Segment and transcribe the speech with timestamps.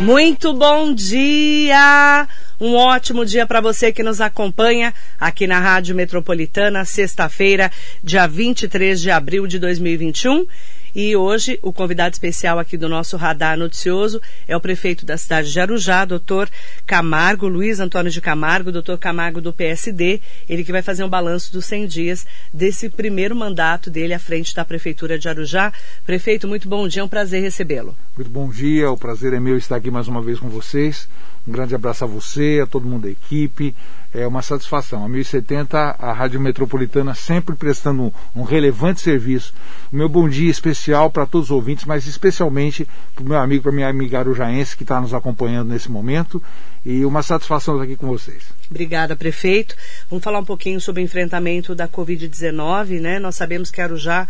[0.00, 2.26] Muito bom dia!
[2.58, 7.70] Um ótimo dia para você que nos acompanha aqui na Rádio Metropolitana, sexta-feira,
[8.02, 10.46] dia 23 de abril de 2021.
[10.94, 15.52] E hoje o convidado especial aqui do nosso radar noticioso é o prefeito da cidade
[15.52, 16.48] de Arujá, doutor
[16.86, 21.52] Camargo, Luiz Antônio de Camargo, doutor Camargo do PSD, ele que vai fazer um balanço
[21.52, 25.72] dos 100 dias desse primeiro mandato dele à frente da prefeitura de Arujá.
[26.04, 27.96] Prefeito, muito bom dia, é um prazer recebê-lo.
[28.16, 31.08] Muito bom dia, o prazer é meu estar aqui mais uma vez com vocês.
[31.46, 33.74] Um grande abraço a você, a todo mundo da equipe.
[34.12, 35.04] É uma satisfação.
[35.04, 39.54] A 1070, a Rádio Metropolitana sempre prestando um, um relevante serviço.
[39.92, 43.62] O meu bom dia especial para todos os ouvintes, mas especialmente para o meu amigo,
[43.62, 46.42] para minha amiga arujaense que está nos acompanhando nesse momento.
[46.84, 48.42] E uma satisfação estar aqui com vocês.
[48.70, 49.76] Obrigada, prefeito.
[50.08, 53.18] Vamos falar um pouquinho sobre o enfrentamento da Covid-19, né?
[53.18, 54.26] Nós sabemos que Arujá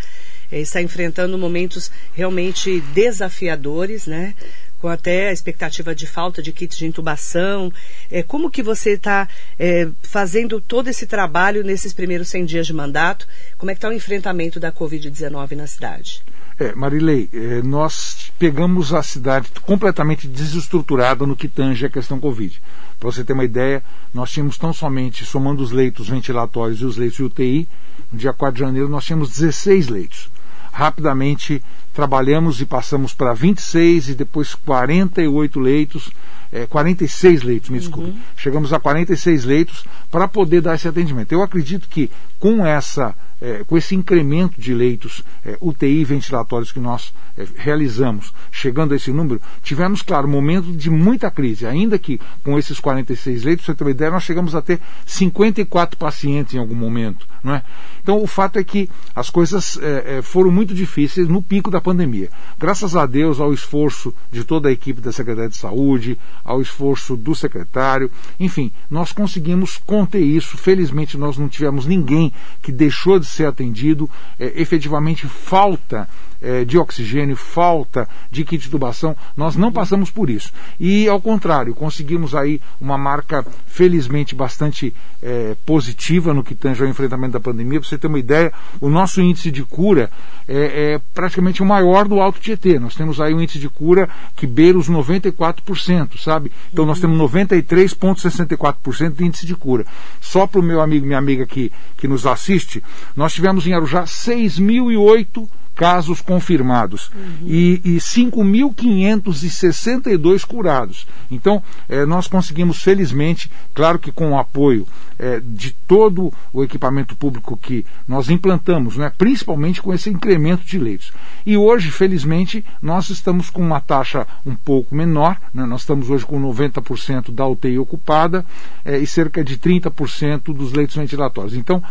[0.50, 4.34] eh, está enfrentando momentos realmente desafiadores, né?
[4.80, 7.72] Com até a expectativa de falta de kits de intubação.
[8.10, 9.28] É, como que você está
[9.58, 13.26] é, fazendo todo esse trabalho nesses primeiros 100 dias de mandato?
[13.58, 16.22] Como é que está o enfrentamento da Covid-19 na cidade?
[16.58, 22.60] É, Marilei, é, nós pegamos a cidade completamente desestruturada no que tange a questão Covid.
[22.98, 26.98] Para você ter uma ideia, nós tínhamos tão somente, somando os leitos ventilatórios e os
[26.98, 27.68] leitos de UTI,
[28.12, 30.30] no dia 4 de janeiro nós tínhamos 16 leitos.
[30.72, 36.10] Rapidamente trabalhamos e passamos para 26 e depois 48 leitos,
[36.52, 38.10] é, 46 leitos, me desculpe.
[38.10, 38.18] Uhum.
[38.36, 41.32] Chegamos a 46 leitos para poder dar esse atendimento.
[41.32, 46.80] Eu acredito que com essa é, com esse incremento de leitos é, UTI ventilatórios que
[46.80, 51.66] nós é, realizamos, chegando a esse número, tivemos, claro, um momento de muita crise.
[51.66, 56.54] Ainda que com esses 46 leitos, você uma ideia, nós chegamos a ter 54 pacientes
[56.54, 57.26] em algum momento.
[57.42, 57.62] Não é?
[58.02, 61.80] Então, o fato é que as coisas é, é, foram muito difíceis no pico da
[61.80, 62.28] pandemia.
[62.58, 67.16] Graças a Deus, ao esforço de toda a equipe da Secretaria de Saúde, ao esforço
[67.16, 70.58] do secretário, enfim, nós conseguimos conter isso.
[70.58, 72.32] Felizmente, nós não tivemos ninguém
[72.62, 74.08] que deixou de ser atendido.
[74.38, 76.08] É, efetivamente, falta
[76.40, 80.52] é, de oxigênio, falta de kit de tubação, nós não passamos por isso.
[80.78, 86.88] E, ao contrário, conseguimos aí uma marca, felizmente, bastante é, positiva no que tange ao
[86.88, 87.80] enfrentamento da pandemia.
[87.80, 90.10] Para você ter uma ideia, o nosso índice de cura
[90.48, 92.78] é, é praticamente o maior do Alto Tietê.
[92.78, 96.50] Nós temos aí um índice de cura que beira os 94%, sabe?
[96.72, 99.84] Então, nós temos 93,64% de índice de cura.
[100.20, 102.82] Só para o meu amigo e minha amiga que, que nos assiste,
[103.20, 107.46] nós tivemos em Arujá 6.008 casos confirmados uhum.
[107.46, 111.06] e, e 5.562 curados.
[111.30, 114.86] Então, eh, nós conseguimos, felizmente, claro que com o apoio
[115.18, 120.78] eh, de todo o equipamento público que nós implantamos, né, principalmente com esse incremento de
[120.78, 121.12] leitos.
[121.46, 126.26] E hoje, felizmente, nós estamos com uma taxa um pouco menor, né, nós estamos hoje
[126.26, 128.44] com 90% da UTI ocupada
[128.84, 131.54] eh, e cerca de 30% dos leitos ventilatórios.
[131.54, 131.82] Então,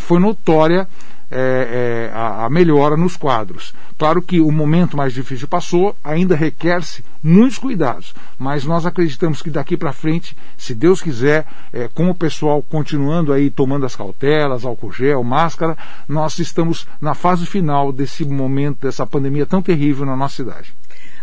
[0.00, 0.88] foi notória
[1.32, 3.74] é, é, a, a, melhora nos quadros.
[3.98, 9.48] Claro que o momento mais difícil passou, ainda requer-se muitos cuidados, mas nós acreditamos que
[9.48, 14.64] daqui para frente, se Deus quiser, é, com o pessoal continuando aí tomando as cautelas,
[14.64, 15.76] álcool gel, máscara,
[16.06, 20.74] nós estamos na fase final desse momento, dessa pandemia tão terrível na nossa cidade.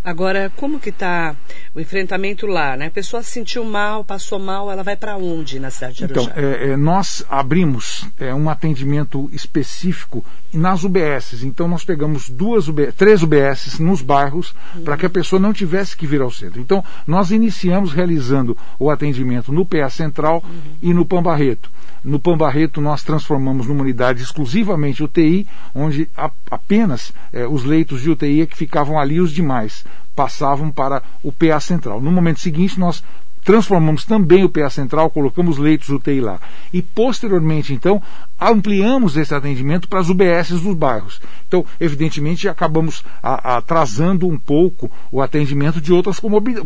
[0.09, 1.35] Agora, como que está
[1.75, 2.75] o enfrentamento lá?
[2.75, 2.87] Né?
[2.87, 6.31] A pessoa se sentiu mal, passou mal, ela vai para onde na cidade de Arujá?
[6.31, 11.45] Então, é, é, nós abrimos é, um atendimento específico nas UBSs.
[11.45, 14.83] Então, nós pegamos duas UBS, três UBSs nos bairros uhum.
[14.83, 16.59] para que a pessoa não tivesse que vir ao centro.
[16.59, 20.59] Então, nós iniciamos realizando o atendimento no PA Central uhum.
[20.81, 21.69] e no Pão Barreto.
[22.03, 28.01] No Pão Barreto, nós transformamos numa unidade exclusivamente UTI, onde a, apenas é, os leitos
[28.01, 29.83] de UTI é que ficavam ali os demais
[30.19, 32.01] passavam para o PA central.
[32.01, 33.01] No momento seguinte, nós
[33.49, 36.39] transformamos também o PA central, colocamos leitos UTI lá.
[36.71, 37.99] E posteriormente, então,
[38.39, 41.19] ampliamos esse atendimento para as UBSs dos bairros.
[41.47, 46.19] Então, evidentemente, acabamos atrasando um pouco o atendimento de outras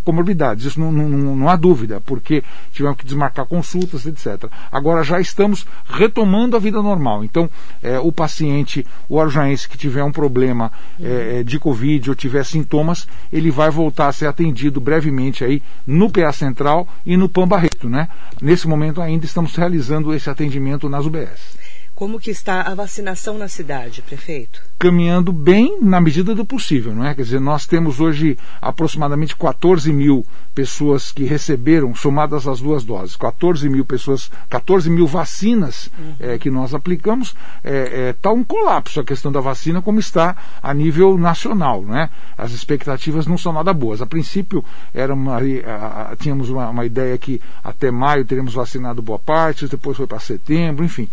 [0.04, 0.66] comorbidades.
[0.66, 1.08] Isso não, não,
[1.38, 2.44] não, há dúvida, porque
[2.74, 4.52] tivemos que desmarcar consultas, etc.
[4.70, 7.24] Agora já estamos retomando a vida normal.
[7.24, 7.50] Então,
[7.82, 10.70] é, o paciente, o arjaense que tiver um problema
[11.02, 15.64] é, é, de Covid ou tiver sintomas, ele vai voltar a ser atendido brevemente aí
[15.88, 16.73] no PA Central
[17.06, 17.90] e no PAN Barreto.
[17.90, 18.08] Né?
[18.42, 21.63] Nesse momento ainda estamos realizando esse atendimento nas UBS.
[22.04, 24.62] Como que está a vacinação na cidade, prefeito?
[24.78, 27.16] Caminhando bem na medida do possível, não é?
[27.16, 33.16] Quer dizer, nós temos hoje aproximadamente 14 mil pessoas que receberam, somadas as duas doses,
[33.16, 36.16] 14 mil pessoas, 14 mil vacinas uhum.
[36.20, 37.30] é, que nós aplicamos.
[37.30, 41.84] Está é, é, tá um colapso a questão da vacina, como está a nível nacional,
[41.84, 42.10] não é?
[42.38, 44.02] As expectativas não são nada boas.
[44.02, 44.62] A princípio,
[44.94, 49.70] era uma, a, a, tínhamos uma, uma ideia que até maio teríamos vacinado boa parte,
[49.70, 51.08] depois foi para setembro, enfim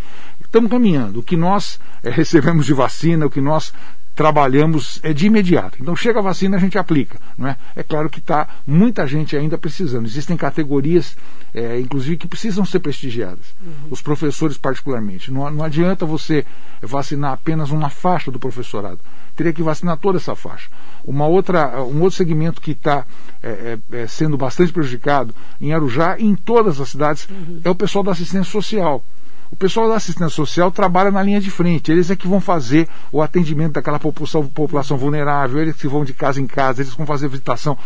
[0.51, 1.21] estamos caminhando.
[1.21, 3.73] O que nós é, recebemos de vacina, o que nós
[4.15, 5.79] trabalhamos é de imediato.
[5.81, 7.19] Então chega a vacina, a gente aplica.
[7.39, 7.57] Não é?
[7.75, 10.05] é claro que está muita gente ainda precisando.
[10.05, 11.17] Existem categorias,
[11.55, 13.47] é, inclusive, que precisam ser prestigiadas.
[13.65, 13.89] Uhum.
[13.91, 15.33] Os professores, particularmente.
[15.33, 16.45] Não, não adianta você
[16.83, 19.01] vacinar apenas uma faixa do professorado.
[19.35, 20.69] Teria que vacinar toda essa faixa.
[21.03, 23.07] Uma outra, um outro segmento que está
[23.43, 27.63] é, é, sendo bastante prejudicado em Arujá e em todas as cidades uhum.
[27.65, 29.03] é o pessoal da assistência social.
[29.53, 32.89] O pessoal da assistência social trabalha na linha de frente, eles é que vão fazer
[33.11, 37.05] o atendimento daquela população, população vulnerável, eles que vão de casa em casa, eles vão
[37.05, 37.77] fazer visitação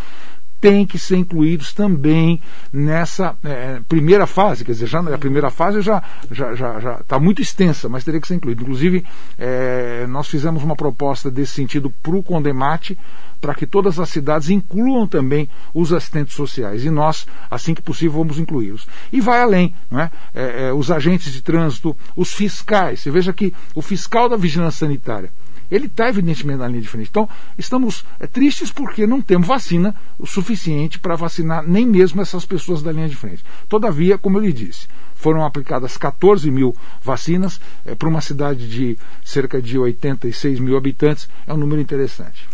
[0.64, 2.40] têm que ser incluídos também
[2.72, 7.42] nessa é, primeira fase, quer dizer, já a primeira fase já já já está muito
[7.42, 8.62] extensa, mas teria que ser incluído.
[8.62, 9.04] Inclusive,
[9.38, 12.96] é, nós fizemos uma proposta desse sentido para o Condemate,
[13.42, 16.82] para que todas as cidades incluam também os assistentes sociais.
[16.82, 18.86] E nós, assim que possível, vamos incluí-los.
[19.12, 20.10] E vai além, não é?
[20.34, 23.00] É, é, os agentes de trânsito, os fiscais.
[23.00, 25.30] Você veja que o fiscal da vigilância sanitária,
[25.70, 27.08] ele está evidentemente na linha de frente.
[27.10, 27.28] Então,
[27.58, 32.82] estamos é, tristes porque não temos vacina o suficiente para vacinar nem mesmo essas pessoas
[32.82, 33.44] da linha de frente.
[33.68, 38.98] Todavia, como eu lhe disse, foram aplicadas 14 mil vacinas é, para uma cidade de
[39.24, 41.28] cerca de 86 mil habitantes.
[41.46, 42.46] É um número interessante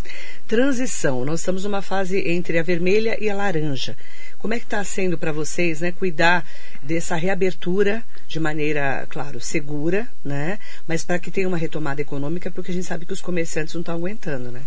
[0.51, 1.23] transição.
[1.23, 3.95] Nós estamos numa fase entre a vermelha e a laranja.
[4.37, 6.43] Como é que está sendo para vocês, né, cuidar
[6.83, 12.69] dessa reabertura de maneira, claro, segura, né, mas para que tenha uma retomada econômica, porque
[12.69, 14.59] a gente sabe que os comerciantes não estão aguentando, né?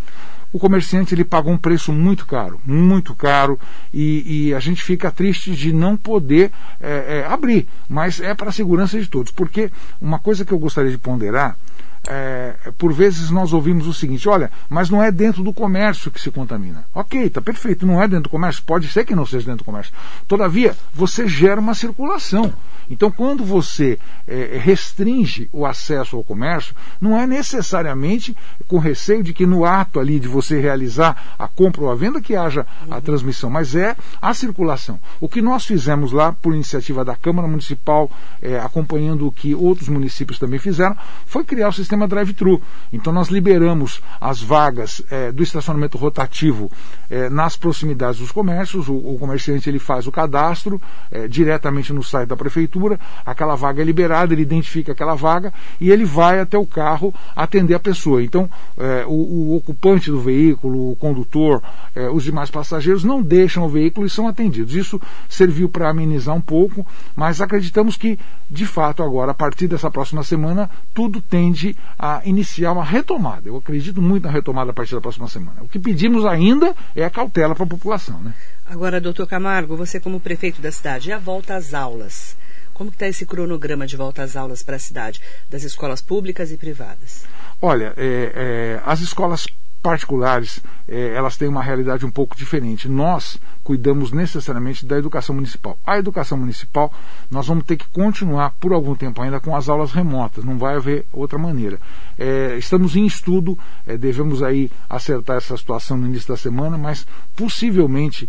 [0.54, 3.60] O comerciante ele pagou um preço muito caro, muito caro,
[3.92, 8.48] e, e a gente fica triste de não poder é, é, abrir, mas é para
[8.48, 9.70] a segurança de todos, porque
[10.00, 11.58] uma coisa que eu gostaria de ponderar
[12.06, 16.20] é, por vezes nós ouvimos o seguinte: olha, mas não é dentro do comércio que
[16.20, 16.84] se contamina.
[16.94, 19.64] Ok, está perfeito, não é dentro do comércio, pode ser que não seja dentro do
[19.64, 19.92] comércio.
[20.28, 22.52] Todavia, você gera uma circulação.
[22.90, 28.36] Então, quando você é, restringe o acesso ao comércio, não é necessariamente
[28.68, 32.20] com receio de que no ato ali de você realizar a compra ou a venda
[32.20, 35.00] que haja a transmissão, mas é a circulação.
[35.18, 38.10] O que nós fizemos lá, por iniciativa da Câmara Municipal,
[38.42, 42.61] é, acompanhando o que outros municípios também fizeram, foi criar o sistema drive-thru.
[42.93, 46.70] Então, nós liberamos as vagas é, do estacionamento rotativo
[47.08, 48.88] é, nas proximidades dos comércios.
[48.88, 50.81] O, o, comerciante ele faz o cadastro
[51.11, 55.52] é, diretamente no site da prefeitura prefeitura, aquela vaga é liberada, ele identifica aquela vaga
[55.81, 58.23] e ele vai até o carro atender a pessoa.
[58.23, 58.49] Então,
[58.79, 61.62] é, o, o, ocupante do veículo, o condutor,
[61.94, 64.75] é, os demais passageiros não deixam o veículo e são atendidos.
[64.75, 68.19] Isso serviu para amenizar um pouco, mas acreditamos que,
[68.50, 73.48] de fato, agora, a partir dessa próxima semana, tudo tende a iniciar uma retomada.
[73.48, 75.62] Eu acredito muito na retomada a partir da próxima semana.
[75.62, 78.20] O que pedimos ainda é a cautela para a população.
[78.20, 78.34] Né?
[78.66, 82.36] Agora, doutor Camargo, você como prefeito da cidade, e a volta às aulas?
[82.72, 86.56] Como está esse cronograma de volta às aulas para a cidade, das escolas públicas e
[86.56, 87.25] privadas?
[87.62, 89.46] Olha, é, é, as escolas
[89.84, 92.88] particulares, é, elas têm uma realidade um pouco diferente.
[92.88, 95.78] Nós cuidamos necessariamente da educação municipal.
[95.86, 96.90] A educação municipal,
[97.31, 100.76] nós vamos ter que continuar por algum tempo ainda com as aulas remotas, não vai
[100.76, 101.78] haver outra maneira.
[102.19, 107.06] É, estamos em estudo, é, devemos aí acertar essa situação no início da semana, mas
[107.37, 108.28] possivelmente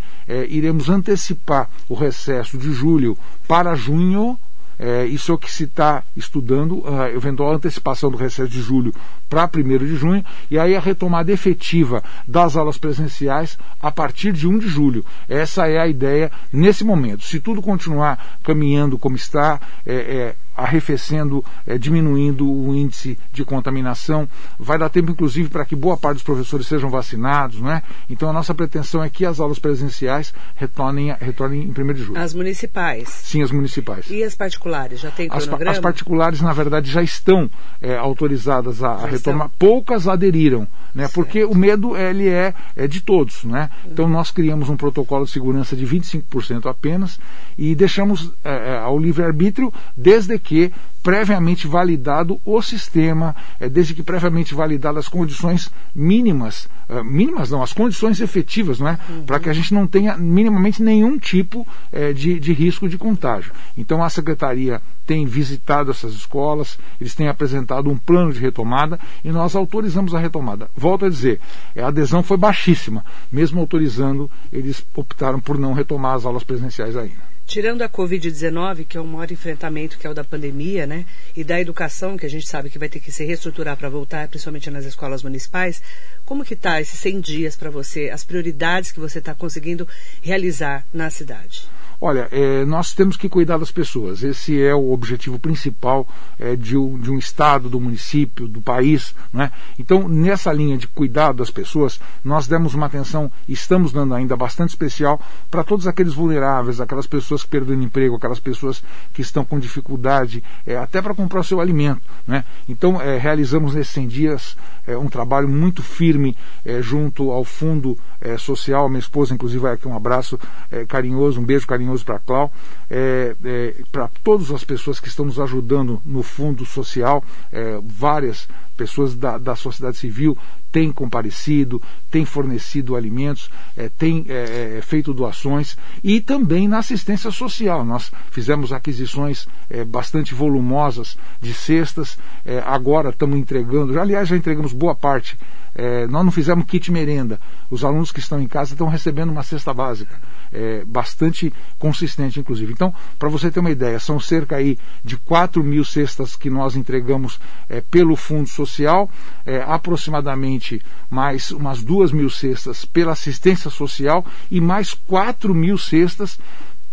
[0.49, 4.37] iremos antecipar o recesso de julho para junho
[4.79, 8.93] é, isso é o que se está estudando, a eventual antecipação do recesso de julho
[9.29, 14.47] para 1 de junho, e aí a retomada efetiva das aulas presenciais a partir de
[14.47, 15.05] 1 de julho.
[15.27, 17.23] Essa é a ideia nesse momento.
[17.23, 24.27] Se tudo continuar caminhando como está, é, é, arrefecendo, é, diminuindo o índice de contaminação.
[24.59, 27.59] Vai dar tempo, inclusive, para que boa parte dos professores sejam vacinados.
[27.59, 27.83] Não é?
[28.09, 32.19] Então, a nossa pretensão é que as aulas presenciais retornem, retornem em 1 de julho.
[32.19, 33.09] As municipais?
[33.09, 34.09] Sim, as municipais.
[34.09, 34.99] E as particulares?
[34.99, 35.71] Já tem cronograma?
[35.71, 37.49] As, as particulares, na verdade, já estão
[37.81, 39.49] é, autorizadas a, a retomar.
[39.57, 41.07] Poucas aderiram, né?
[41.13, 43.43] porque o medo ele é, é de todos.
[43.43, 43.69] Né?
[43.85, 47.19] Então, nós criamos um protocolo de segurança de 25% apenas
[47.57, 50.71] e deixamos é, é, ao livre-arbítrio desde que
[51.01, 57.61] previamente validado o sistema, é, desde que previamente validadas as condições mínimas, uh, mínimas não,
[57.61, 58.97] as condições efetivas, não é?
[59.07, 59.23] Uhum.
[59.23, 63.51] Para que a gente não tenha minimamente nenhum tipo é, de, de risco de contágio.
[63.77, 69.31] Então a Secretaria tem visitado essas escolas, eles têm apresentado um plano de retomada e
[69.31, 70.69] nós autorizamos a retomada.
[70.75, 71.39] Volto a dizer,
[71.77, 77.34] a adesão foi baixíssima, mesmo autorizando, eles optaram por não retomar as aulas presenciais ainda.
[77.47, 81.05] Tirando a Covid-19, que é o maior enfrentamento, que é o da pandemia, né?
[81.35, 84.27] E da educação, que a gente sabe que vai ter que se reestruturar para voltar,
[84.27, 85.81] principalmente nas escolas municipais,
[86.25, 89.87] como que está esses 100 dias para você, as prioridades que você está conseguindo
[90.21, 91.69] realizar na cidade?
[91.99, 94.23] Olha, é, nós temos que cuidar das pessoas.
[94.23, 99.15] Esse é o objetivo principal é, de, um, de, um, Estado, do município, do país.
[99.33, 99.51] Né?
[99.79, 104.69] Então, nessa linha de cuidar das pessoas, nós demos uma atenção, estamos dando ainda bastante
[104.69, 108.83] especial para todos aqueles vulneráveis, aquelas pessoas que perderam emprego, aquelas pessoas
[109.13, 112.01] que estão com dificuldade, é, até para comprar o seu alimento.
[112.27, 112.43] Né?
[112.67, 116.35] Então, é, realizamos nesses 100 dias é, um trabalho muito firme
[116.65, 117.97] é, junto ao Fundo
[118.39, 118.89] Social.
[118.89, 120.39] Minha esposa, inclusive, vai aqui um abraço
[120.87, 122.51] carinhoso, um beijo carinhoso carinhoso para a Clau,
[122.89, 128.47] é, é, para todas as pessoas que estão nos ajudando no Fundo Social, é, várias
[128.75, 130.37] pessoas da, da sociedade civil
[130.71, 137.31] têm comparecido, têm fornecido alimentos, é, têm é, é, feito doações e também na assistência
[137.31, 137.85] social.
[137.85, 144.73] Nós fizemos aquisições é, bastante volumosas de cestas, é, agora estamos entregando, aliás, já entregamos
[144.73, 145.37] boa parte.
[145.77, 147.39] É, nós não fizemos kit merenda.
[147.69, 150.17] Os alunos que estão em casa estão recebendo uma cesta básica
[150.55, 152.71] é, bastante consistente, inclusive.
[152.71, 156.75] Então, para você ter uma ideia, são cerca aí de 4 mil cestas que nós
[156.75, 159.09] entregamos é, pelo Fundo Social,
[159.45, 166.39] é, aproximadamente mais umas 2 mil cestas pela assistência social e mais 4 mil cestas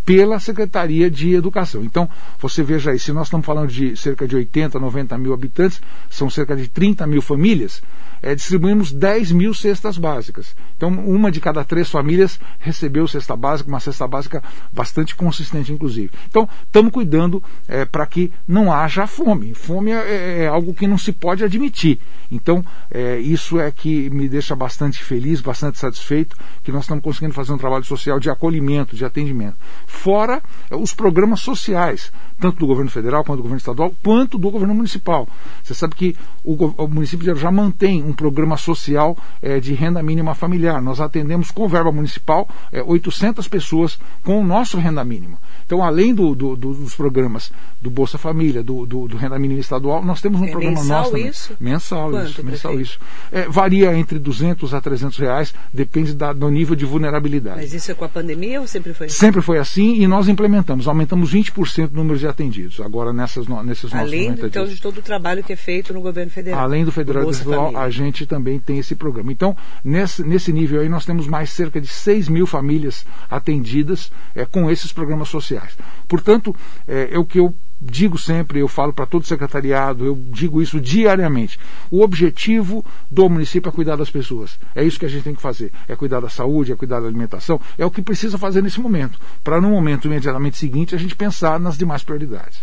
[0.05, 1.85] pela Secretaria de Educação.
[1.85, 5.81] Então, você veja aí, se nós estamos falando de cerca de 80, 90 mil habitantes,
[6.11, 7.83] são cerca de 30 mil famílias,
[8.23, 10.55] é, distribuímos 10 mil cestas básicas.
[10.77, 14.43] Então, uma de cada três famílias recebeu cesta básica, uma cesta básica
[14.73, 16.11] bastante consistente, inclusive.
[16.29, 19.55] Então, estamos cuidando é, para que não haja fome.
[19.55, 21.99] Fome é, é, é, algo que não se pode admitir.
[22.31, 27.35] Então, é, isso é que me deixa bastante feliz, bastante satisfeito, que nós estamos conseguindo
[27.35, 29.57] fazer um trabalho social de acolhimento, de atendimento.
[29.93, 32.11] Fora é, os programas sociais
[32.43, 35.29] tanto do governo federal quanto do governo estadual, quanto do governo municipal.
[35.63, 40.35] Você sabe que o, o município já mantém um programa social é, de renda mínima
[40.35, 40.83] familiar.
[40.83, 45.39] Nós atendemos com verba municipal é, 800 pessoas com o nosso renda mínima.
[45.65, 50.21] Então, além do, do, dos programas do Bolsa Família, do, do, Renda Mínima Estadual, nós
[50.21, 51.17] temos um é programa mensal nosso.
[51.17, 51.57] Isso?
[51.61, 52.45] Mensal Quanto, isso.
[52.45, 52.91] Mensal prefeito?
[52.91, 52.99] isso.
[53.31, 57.59] É, varia entre 200 a 300 reais, depende da, do nível de vulnerabilidade.
[57.59, 59.17] Mas isso é com a pandemia ou sempre foi assim?
[59.17, 63.85] Sempre foi assim e nós implementamos, aumentamos 20% o número de atendidos, agora nessas, nesses
[63.85, 66.61] nossos Além, 90 então, de todo o trabalho que é feito no governo federal.
[66.61, 67.81] Além do federal estadual, Família.
[67.81, 69.33] a gente também tem esse programa.
[69.33, 74.45] Então, nesse, nesse nível aí, nós temos mais cerca de 6 mil famílias atendidas é,
[74.45, 75.77] com esses programas sociais.
[76.09, 76.55] Portanto,
[76.87, 80.63] é, é o que eu digo sempre, eu falo para todo o secretariado, eu digo
[80.63, 81.59] isso diariamente.
[81.91, 84.59] O objetivo do município é cuidar das pessoas.
[84.75, 85.73] É isso que a gente tem que fazer.
[85.89, 87.61] É cuidar da saúde, é cuidar da alimentação.
[87.77, 89.19] É o que precisa fazer nesse momento.
[89.43, 92.61] Para no momento imediatamente seguinte a gente pensar nas demais prioridades.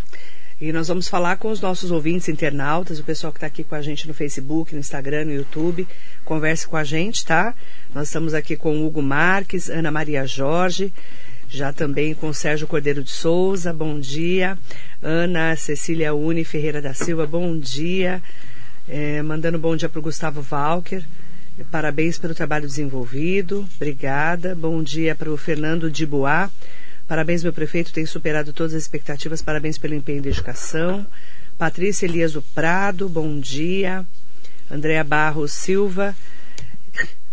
[0.62, 3.76] E nós vamos falar com os nossos ouvintes internautas, o pessoal que está aqui com
[3.76, 5.88] a gente no Facebook, no Instagram, no YouTube.
[6.26, 7.56] Converse com a gente, tá?
[7.96, 10.94] Nós estamos aqui com Hugo Marques, Ana Maria Jorge,
[11.50, 14.58] já também com Sérgio Cordeiro de Souza, bom dia.
[15.02, 18.22] Ana Cecília Uni Ferreira da Silva, bom dia.
[18.88, 21.04] É, mandando bom dia para o Gustavo Walker.
[21.72, 23.68] Parabéns pelo trabalho desenvolvido.
[23.76, 24.56] Obrigada.
[24.56, 26.50] Bom dia para o Fernando Diboá.
[27.08, 29.42] Parabéns, meu prefeito, tem superado todas as expectativas.
[29.42, 31.06] Parabéns pelo empenho da educação.
[31.58, 34.06] Patrícia Elias do Prado, bom dia.
[34.70, 36.16] Andréa Barros Silva.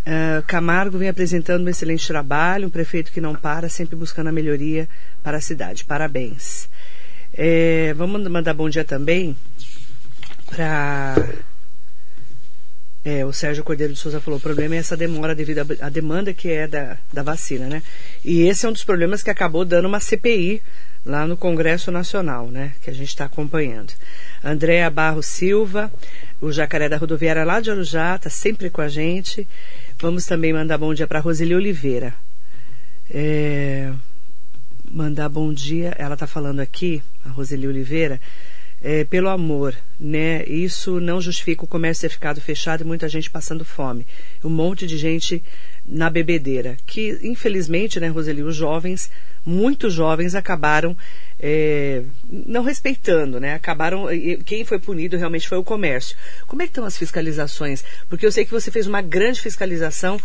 [0.07, 4.33] Uh, Camargo vem apresentando um excelente trabalho, um prefeito que não para, sempre buscando a
[4.33, 4.89] melhoria
[5.21, 5.85] para a cidade.
[5.85, 6.69] Parabéns.
[7.35, 9.37] É, vamos mandar bom dia também
[10.47, 11.17] para.
[13.05, 16.33] É, o Sérgio Cordeiro de Souza falou: o problema é essa demora devido à demanda
[16.33, 17.83] que é da, da vacina, né?
[18.25, 20.63] E esse é um dos problemas que acabou dando uma CPI
[21.05, 22.73] lá no Congresso Nacional, né?
[22.83, 23.93] Que a gente está acompanhando.
[24.43, 25.93] Andréa Barro Silva,
[26.41, 29.47] o jacaré da rodoviária lá de Arujá, está sempre com a gente.
[29.99, 32.15] Vamos também mandar bom dia para Roseli Oliveira.
[33.11, 33.91] É,
[34.91, 38.21] mandar bom dia, ela está falando aqui, a Roseli Oliveira,
[38.83, 40.45] é, pelo amor, né?
[40.45, 44.07] Isso não justifica o comércio ter ficado fechado e muita gente passando fome.
[44.45, 45.43] Um monte de gente
[45.87, 46.77] na bebedeira.
[46.85, 49.11] Que, infelizmente, né, Roseli, os jovens,
[49.47, 50.97] muitos jovens acabaram
[51.39, 53.55] é, não respeitando, né?
[53.55, 54.07] Acabaram.
[54.45, 56.17] Quem foi punido realmente foi o comércio.
[56.47, 57.85] Como é que estão as fiscalizações?
[58.09, 60.19] Porque eu sei que você fez uma grande fiscalização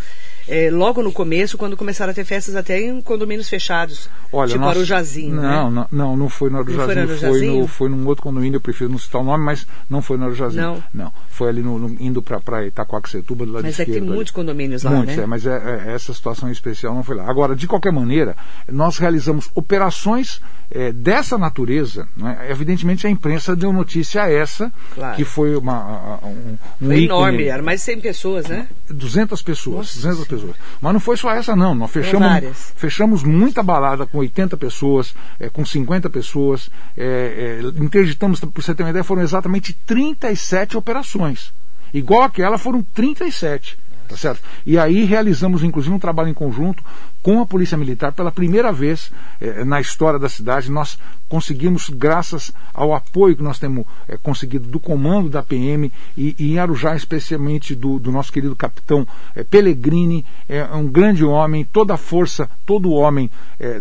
[0.48, 4.08] é, logo no começo, quando começaram a ter festas até em condomínios fechados.
[4.32, 5.34] Olha, tipo nós, Arujazinho.
[5.36, 5.86] Não, né?
[5.90, 6.86] não, não, não foi no Arujazinho.
[6.86, 7.52] Não foi, no Arujazinho?
[7.52, 10.16] Foi, no, foi num outro condomínio, eu prefiro não citar o nome, mas não foi
[10.16, 10.62] no Arujazinho.
[10.62, 10.82] Não.
[11.04, 11.12] Não.
[11.28, 14.82] Foi ali no, no indo para Itacoaxetuba, do lado mas é que tem muitos condomínios
[14.82, 15.22] lá, muitos, né?
[15.22, 17.28] É, mas é, é, essa situação especial não foi lá.
[17.28, 18.36] Agora, de qualquer maneira,
[18.68, 25.16] nós realizamos operações é, dessa natureza, né, evidentemente a imprensa deu notícia a essa, claro.
[25.16, 28.68] que foi uma, um, um foi enorme, era mais de 100 pessoas, né?
[28.88, 30.08] 200 pessoas, Nossa.
[30.08, 30.31] 200 pessoas.
[30.80, 35.48] Mas não foi só essa não, nós fechamos, fechamos muita balada com 80 pessoas, é,
[35.48, 41.52] com 50 pessoas, é, é, interditamos, para você ter uma ideia, foram exatamente 37 operações.
[41.92, 43.78] Igual aquela foram 37
[44.12, 44.42] tá certo?
[44.66, 46.84] E aí realizamos inclusive um trabalho em conjunto
[47.22, 49.10] com a Polícia Militar pela primeira vez
[49.40, 50.70] eh, na história da cidade.
[50.70, 50.98] Nós
[51.28, 56.52] conseguimos, graças ao apoio que nós temos eh, conseguido do comando da PM e, e
[56.52, 61.94] em Arujá, especialmente do, do nosso querido capitão eh, Pellegrini, é um grande homem, toda
[61.94, 63.30] a força, todo o homem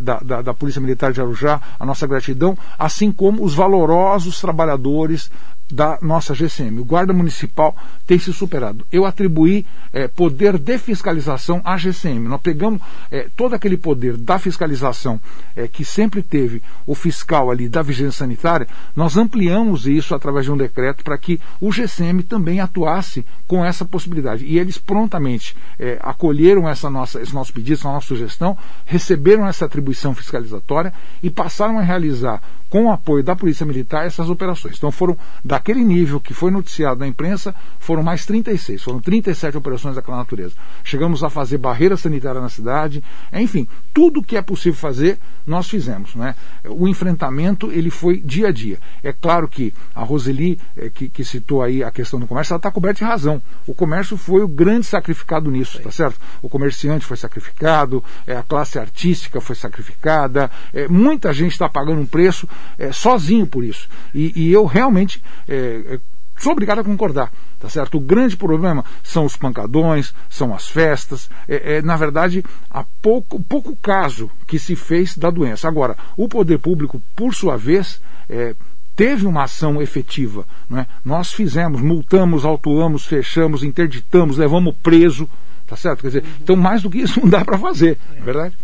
[0.02, 5.32] da, da, da Polícia Militar de Arujá, a nossa gratidão, assim como os valorosos trabalhadores
[5.72, 6.80] da nossa GCM.
[6.80, 8.86] O guarda municipal tem se superado.
[8.92, 12.28] Eu atribuí é, poder de fiscalização à GCM.
[12.28, 15.20] Nós pegamos é, todo aquele poder da fiscalização
[15.56, 20.52] é, que sempre teve o fiscal ali da vigilância sanitária, nós ampliamos isso através de
[20.52, 24.46] um decreto para que o GCM também atuasse com essa possibilidade.
[24.46, 25.56] E eles prontamente
[26.02, 31.80] acolheram essa nossa, esse nosso pedido, essa nossa sugestão, receberam essa atribuição fiscalizatória e passaram
[31.80, 34.78] a realizar com o apoio da Polícia Militar essas operações.
[34.78, 39.96] Então foram daquele nível que foi noticiado na imprensa, foram mais 36, foram 37 operações
[39.96, 40.56] daquela natureza.
[40.82, 46.16] Chegamos a fazer barreira sanitária na cidade, enfim, tudo que é possível fazer, nós fizemos.
[46.16, 46.34] Né?
[46.66, 48.80] O enfrentamento ele foi dia a dia.
[49.04, 52.58] É claro que a Roseli, eh, que, que citou aí a questão do comércio, ela
[52.58, 53.42] está coberta de razão.
[53.68, 56.18] O comércio foi o grande sacrificado nisso, tá certo?
[56.42, 62.00] O comerciante foi sacrificado, eh, a classe artística foi sacrificada, eh, muita gente está pagando
[62.00, 62.48] um preço
[62.78, 63.88] é, sozinho por isso.
[64.14, 66.00] E, e eu realmente é, é,
[66.38, 67.32] sou obrigado a concordar.
[67.60, 67.98] Tá certo?
[67.98, 73.40] O grande problema são os pancadões, são as festas, é, é, na verdade, há pouco,
[73.40, 75.68] pouco caso que se fez da doença.
[75.68, 78.56] Agora, o poder público, por sua vez, é,
[78.96, 80.46] teve uma ação efetiva.
[80.68, 80.88] Não é?
[81.06, 85.30] Nós fizemos, multamos, autuamos, fechamos, interditamos, levamos preso,
[85.68, 86.02] tá certo?
[86.02, 88.58] Quer dizer, então mais do que isso não dá para fazer, é verdade?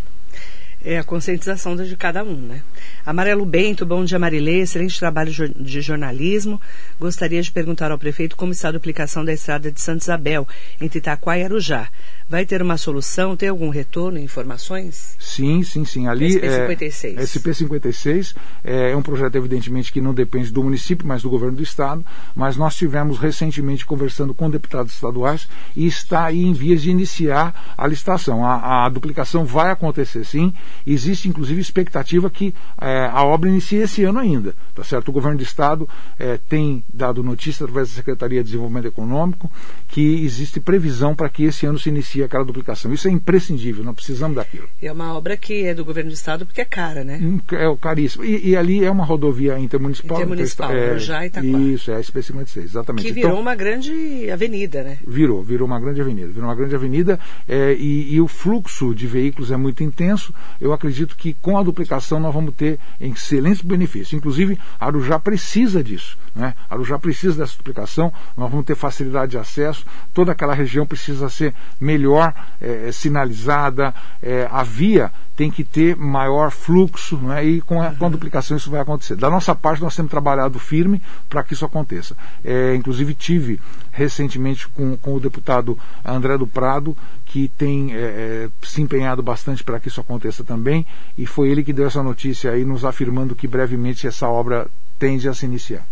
[0.90, 2.62] É a conscientização de cada um, né?
[3.06, 6.62] Amarelo Bento, bom dia Marilê, excelente trabalho de jornalismo.
[6.98, 10.48] Gostaria de perguntar ao prefeito como está a duplicação da estrada de Santa Isabel,
[10.80, 11.90] entre Itaquá e Arujá.
[12.30, 13.38] Vai ter uma solução?
[13.38, 15.16] Tem algum retorno, informações?
[15.18, 16.08] Sim, sim, sim.
[16.08, 17.18] Ali SP56.
[17.18, 18.36] É, SP56
[18.66, 22.06] é, é um projeto, evidentemente, que não depende do município, mas do governo do estado.
[22.36, 27.74] Mas nós tivemos recentemente conversando com deputados estaduais e está aí em vias de iniciar
[27.78, 28.46] a licitação.
[28.46, 30.54] A, a duplicação vai acontecer sim.
[30.86, 34.56] Existe, inclusive, expectativa que é, a obra inicie esse ano ainda.
[34.74, 35.10] Tá certo?
[35.10, 35.88] O governo do estado
[36.20, 39.52] é, tem dado notícia através da Secretaria de Desenvolvimento Econômico
[39.88, 42.94] que existe previsão para que esse ano se inicie aquela duplicação.
[42.94, 44.68] Isso é imprescindível, não precisamos daquilo.
[44.82, 47.20] É uma obra que é do governo do estado porque é cara, né?
[47.22, 48.24] Hum, é caríssimo.
[48.24, 50.18] E, e ali é uma rodovia intermunicipal.
[50.18, 51.48] Intermunicipal, então, é, já Itaquá.
[51.48, 53.06] Isso, é a SP56, exatamente.
[53.06, 54.98] Que virou então, uma grande avenida, né?
[55.06, 56.28] Virou, virou uma grande avenida.
[56.28, 60.34] Virou uma grande avenida é, e, e, o fluxo de veículos é muito intenso.
[60.60, 64.14] Eu acredito que com a duplicação nós vamos ter excelentes benefícios.
[64.14, 66.18] Inclusive, Arujá precisa disso.
[66.36, 66.54] Né?
[66.70, 71.54] Arujá precisa dessa duplicação, nós vamos ter facilidade de acesso, toda aquela região precisa ser
[71.80, 77.46] melhor é, sinalizada, é, a via tem que ter maior fluxo, né?
[77.46, 79.16] e com a, com a, duplicação isso vai acontecer.
[79.16, 82.18] Da nossa parte, nós temos trabalhado firme para que isso aconteça.
[82.44, 83.60] É, inclusive, tive
[83.92, 89.64] recentemente com, com o deputado André do Prado, que tem é, é, se empenhado bastante
[89.64, 90.84] para que isso aconteça também,
[91.16, 95.30] e foi ele que deu essa notícia aí, nos afirmando que brevemente essa obra tende
[95.30, 95.86] a se iniciar.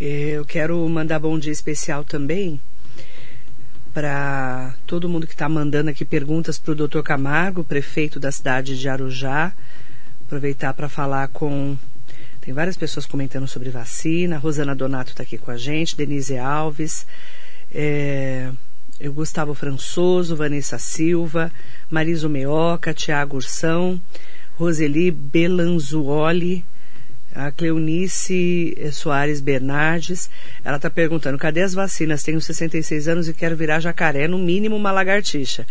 [0.00, 2.60] É, eu quero mandar bom dia especial também
[3.92, 8.78] para todo mundo que está mandando aqui perguntas para o doutor Camargo, prefeito da cidade
[8.78, 9.52] de Arujá.
[10.24, 11.76] Aproveitar para falar com.
[12.40, 14.38] Tem várias pessoas comentando sobre vacina.
[14.38, 17.06] Rosana Donato está aqui com a gente, Denise Alves,
[17.72, 18.50] é,
[19.00, 21.50] o Gustavo Françoso, Vanessa Silva,
[21.90, 24.00] Mariso Meoca, Tiago Ursão,
[24.56, 26.64] Roseli Belanzuoli
[27.38, 30.28] a Cleonice Soares Bernardes,
[30.64, 32.24] ela está perguntando, cadê as vacinas?
[32.24, 35.64] Tenho 66 anos e quero virar jacaré, no mínimo uma lagartixa.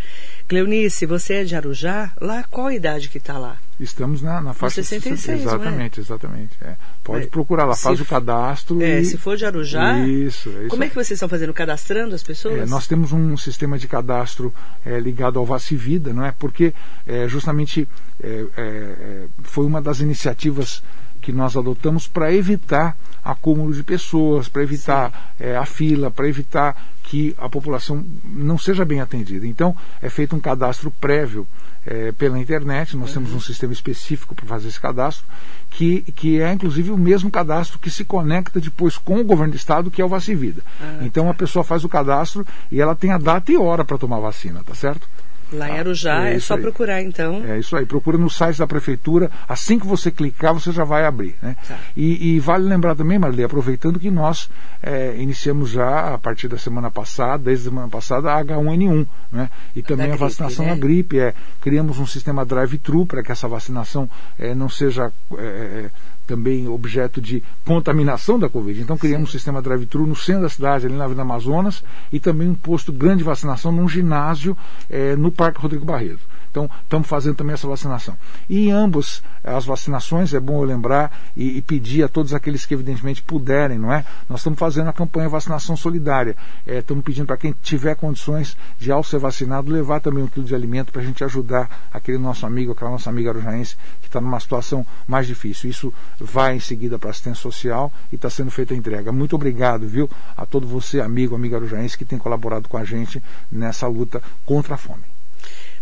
[0.48, 2.10] Cleonice, você é de Arujá?
[2.18, 3.58] Lá, qual a idade que está lá?
[3.78, 6.02] Estamos na, na faixa 66, Exatamente, é?
[6.02, 6.56] exatamente.
[6.62, 6.74] É.
[7.04, 8.82] Pode Mas, procurar lá, faz o cadastro.
[8.82, 9.04] É, e...
[9.04, 10.00] se for de Arujá.
[10.00, 11.52] Isso, é isso Como é que vocês estão fazendo?
[11.52, 12.60] Cadastrando as pessoas?
[12.60, 14.52] É, nós temos um sistema de cadastro
[14.84, 16.32] é, ligado ao Vacivida, não é?
[16.32, 16.74] Porque
[17.06, 17.86] é, justamente
[18.20, 20.82] é, é, foi uma das iniciativas
[21.28, 26.74] que nós adotamos para evitar acúmulo de pessoas, para evitar é, a fila, para evitar
[27.02, 29.46] que a população não seja bem atendida.
[29.46, 31.46] Então, é feito um cadastro prévio
[31.84, 33.24] é, pela internet, nós uhum.
[33.24, 35.26] temos um sistema específico para fazer esse cadastro,
[35.68, 39.56] que, que é inclusive o mesmo cadastro que se conecta depois com o governo do
[39.58, 40.62] estado, que é o Vacivida.
[40.80, 41.30] Ah, então tá.
[41.32, 44.64] a pessoa faz o cadastro e ela tem a data e hora para tomar vacina,
[44.64, 45.06] tá certo?
[45.52, 46.60] Lá em Arujá é, é só aí.
[46.60, 47.42] procurar então.
[47.46, 51.06] É isso aí, procura no site da prefeitura, assim que você clicar você já vai
[51.06, 51.36] abrir.
[51.40, 51.56] Né?
[51.66, 51.76] Tá.
[51.96, 54.50] E, e, vale lembrar também, Marli, aproveitando que nós
[54.82, 59.50] é, iniciamos já a partir da semana passada, desde a semana passada, a H1N1, né?
[59.74, 60.74] E também a vacinação né?
[60.74, 61.18] da gripe.
[61.18, 64.08] É, criamos um sistema drive-thru para que essa vacinação
[64.38, 65.90] é, não seja é, é,
[66.28, 68.82] também objeto de contaminação da Covid.
[68.82, 69.36] Então criamos Sim.
[69.36, 72.92] um sistema drive-thru no centro da cidade, ali na Avenida Amazonas, e também um posto
[72.92, 74.56] grande de vacinação num ginásio
[74.90, 76.20] é, no Parque Rodrigo Barreto.
[76.58, 78.16] Então, estamos fazendo também essa vacinação.
[78.48, 82.66] E em ambas as vacinações, é bom eu lembrar e, e, pedir a todos aqueles
[82.66, 84.04] que evidentemente puderem, não é?
[84.28, 86.36] Nós estamos fazendo a campanha vacinação solidária.
[86.66, 90.44] É, estamos pedindo para quem tiver condições de, ao ser vacinado, levar também um quilo
[90.44, 94.20] de alimento para a gente ajudar aquele nosso amigo, aquela nossa amiga arujaense que está
[94.20, 95.70] numa situação mais difícil.
[95.70, 99.12] Isso vai em seguida para a assistência social e está sendo feita a entrega.
[99.12, 103.22] Muito obrigado, viu, a todo você, amigo, amiga arujaense, que tem colaborado com a gente
[103.50, 105.17] nessa luta contra a fome.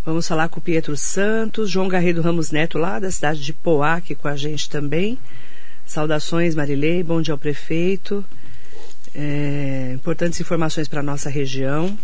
[0.06, 3.94] Vamos falar com o Pietro Santos, João Garrido Ramos Neto, lá da cidade de Poá,
[3.94, 5.18] aqui com a gente também.
[5.84, 8.24] Saudações, Marilei, bom dia ao prefeito.
[9.12, 11.98] É, importantes informações para a nossa região.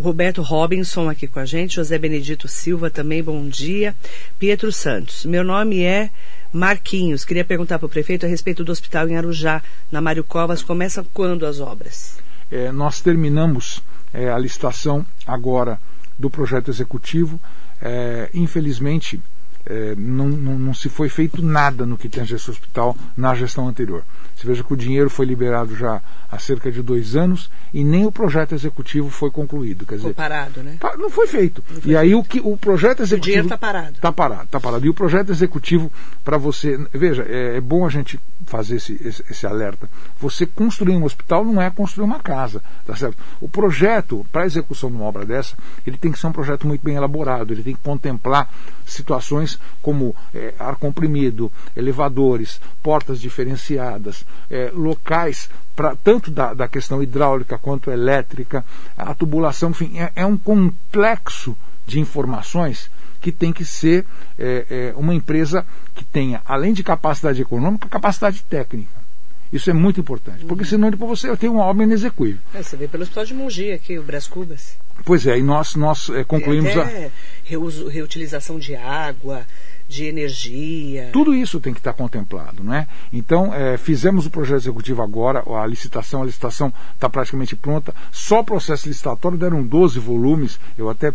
[0.00, 3.94] Roberto Robinson aqui com a gente, José Benedito Silva também, bom dia.
[4.38, 6.08] Pietro Santos, meu nome é
[6.50, 9.62] Marquinhos, queria perguntar para o prefeito a respeito do hospital em Arujá,
[9.92, 12.18] na Mário Covas, começam quando as obras?
[12.50, 13.82] É, nós terminamos
[14.14, 15.78] é, a licitação agora
[16.18, 17.40] do projeto executivo.
[17.80, 19.20] É, infelizmente,
[19.68, 23.68] é, não, não, não, se foi feito nada no que tange esse hospital na gestão
[23.68, 24.02] anterior.
[24.34, 26.00] Você veja que o dinheiro foi liberado já
[26.30, 29.84] há cerca de dois anos e nem o projeto executivo foi concluído.
[29.84, 30.78] Quer dizer, parado, né?
[30.96, 31.62] Não foi feito.
[31.70, 33.20] Não foi e aí o que o projeto executivo.
[33.20, 33.92] O dinheiro está parado.
[33.96, 34.86] Está parado, está parado.
[34.86, 35.92] E o projeto executivo,
[36.24, 36.78] para você.
[36.92, 39.90] Veja, é, é, bom a gente fazer esse, esse, esse, alerta.
[40.20, 42.62] Você construir um hospital não é construir uma casa.
[42.86, 43.18] Tá certo?
[43.40, 46.66] O projeto, para a execução de uma obra dessa, ele tem que ser um projeto
[46.66, 48.48] muito bem elaborado, ele tem que contemplar
[48.86, 57.02] situações como é, ar comprimido, elevadores, portas diferenciadas, é, locais pra, tanto da, da, questão
[57.02, 58.64] hidráulica quanto elétrica,
[58.96, 62.90] a tubulação, enfim, é, é um complexo de informações
[63.20, 64.04] que tem que ser
[64.38, 69.07] é, é, uma empresa que tenha, além de capacidade econômica, capacidade técnica.
[69.52, 70.68] Isso é muito importante, porque uhum.
[70.68, 72.38] senão depois você tem uma obra inexequível.
[72.54, 74.76] É, você vê pelo Hospital de Mogi aqui, o Brás Cubas.
[75.04, 77.10] Pois é, e nós, nós é, concluímos até a.
[77.44, 79.46] Reuso, reutilização de água,
[79.88, 81.08] de energia.
[81.12, 82.86] Tudo isso tem que estar contemplado, não é?
[83.10, 87.94] Então, é, fizemos o projeto executivo agora, a licitação, a licitação está praticamente pronta.
[88.12, 91.14] Só o processo licitatório deram 12 volumes, eu até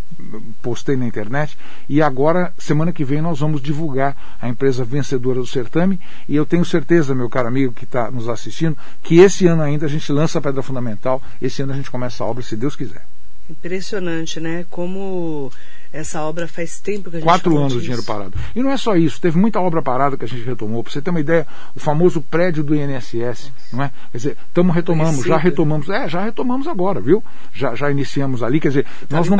[0.60, 1.56] postei na internet,
[1.88, 6.44] e agora, semana que vem, nós vamos divulgar a empresa vencedora do certame, e eu
[6.44, 10.10] tenho certeza, meu caro amigo que está nos assistindo, que esse ano ainda a gente
[10.10, 13.06] lança a pedra fundamental, esse ano a gente começa a obra, se Deus quiser.
[13.48, 14.64] Impressionante, né?
[14.70, 15.52] Como
[15.94, 18.36] essa obra faz tempo que a gente Quatro anos o dinheiro parado.
[18.54, 20.82] E não é só isso, teve muita obra parada que a gente retomou.
[20.82, 23.92] Para você ter uma ideia, o famoso prédio do INSS, não é?
[24.10, 27.22] Quer dizer, estamos retomamos, já retomamos, é, já retomamos agora, viu?
[27.52, 29.36] Já, já iniciamos ali, quer dizer, nós não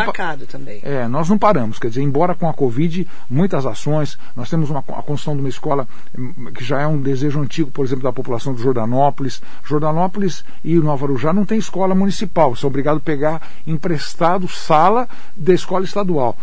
[0.48, 0.80] também.
[0.84, 4.78] É, nós não paramos, quer dizer, embora com a Covid, muitas ações, nós temos uma,
[4.78, 8.12] a construção de uma escola hum, que já é um desejo antigo, por exemplo, da
[8.12, 9.42] população de Jordanópolis.
[9.64, 15.52] Jordanópolis e Nova Arujá não tem escola municipal, são obrigados a pegar emprestado sala da
[15.52, 16.36] escola estadual.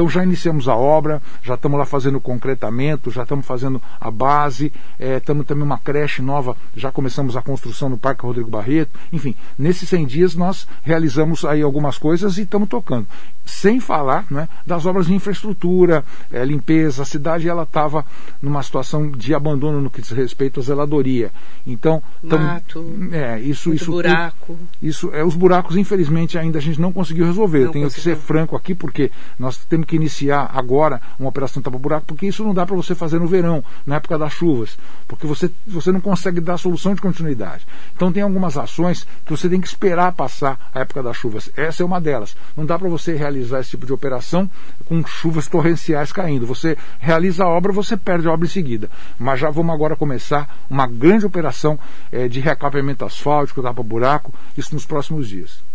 [0.00, 4.10] Então já iniciamos a obra, já estamos lá fazendo o concretamento, já estamos fazendo a
[4.10, 8.98] base, estamos é, também uma creche nova, já começamos a construção no Parque Rodrigo Barreto.
[9.12, 13.06] Enfim, nesses 100 dias nós realizamos aí algumas coisas e estamos tocando.
[13.44, 18.06] Sem falar né, das obras de infraestrutura, é, limpeza, a cidade ela estava
[18.40, 21.30] numa situação de abandono no que diz respeito à zeladoria.
[21.66, 24.56] Então, Mato, é, isso, isso, buraco.
[24.80, 27.58] Isso, é, os buracos, infelizmente, ainda a gente não conseguiu resolver.
[27.58, 31.62] Não Eu tenho que ser franco aqui, porque nós temos que iniciar agora uma operação
[31.62, 35.26] tapa-buraco, porque isso não dá para você fazer no verão, na época das chuvas, porque
[35.26, 37.66] você, você não consegue dar solução de continuidade.
[37.94, 41.50] Então tem algumas ações que você tem que esperar passar a época das chuvas.
[41.56, 42.36] Essa é uma delas.
[42.56, 44.48] Não dá para você realizar esse tipo de operação
[44.86, 46.46] com chuvas torrenciais caindo.
[46.46, 48.90] Você realiza a obra, você perde a obra em seguida.
[49.18, 51.78] Mas já vamos agora começar uma grande operação
[52.12, 55.69] é, de recapeamento asfáltico, tapa-buraco, isso nos próximos dias.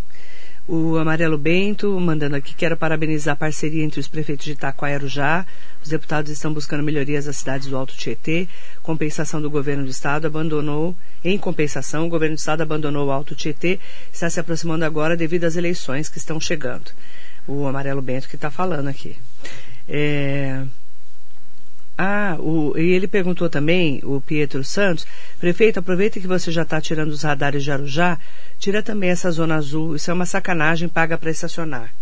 [0.67, 4.95] O Amarelo Bento mandando aqui, quero parabenizar a parceria entre os prefeitos de Itaquá e
[4.95, 5.45] Arujá.
[5.83, 8.47] Os deputados estão buscando melhorias às cidades do Alto Tietê.
[8.81, 13.35] Compensação do governo do estado abandonou, em compensação, o governo do estado abandonou o Alto
[13.35, 13.79] Tietê,
[14.11, 16.89] está se aproximando agora devido às eleições que estão chegando.
[17.47, 19.15] O Amarelo Bento que está falando aqui.
[19.87, 20.63] É...
[21.97, 25.07] Ah, o, e ele perguntou também, o Pietro Santos,
[25.39, 28.19] prefeito, aproveita que você já está tirando os radares de Arujá,
[28.59, 31.93] tira também essa zona azul, isso é uma sacanagem, paga para estacionar.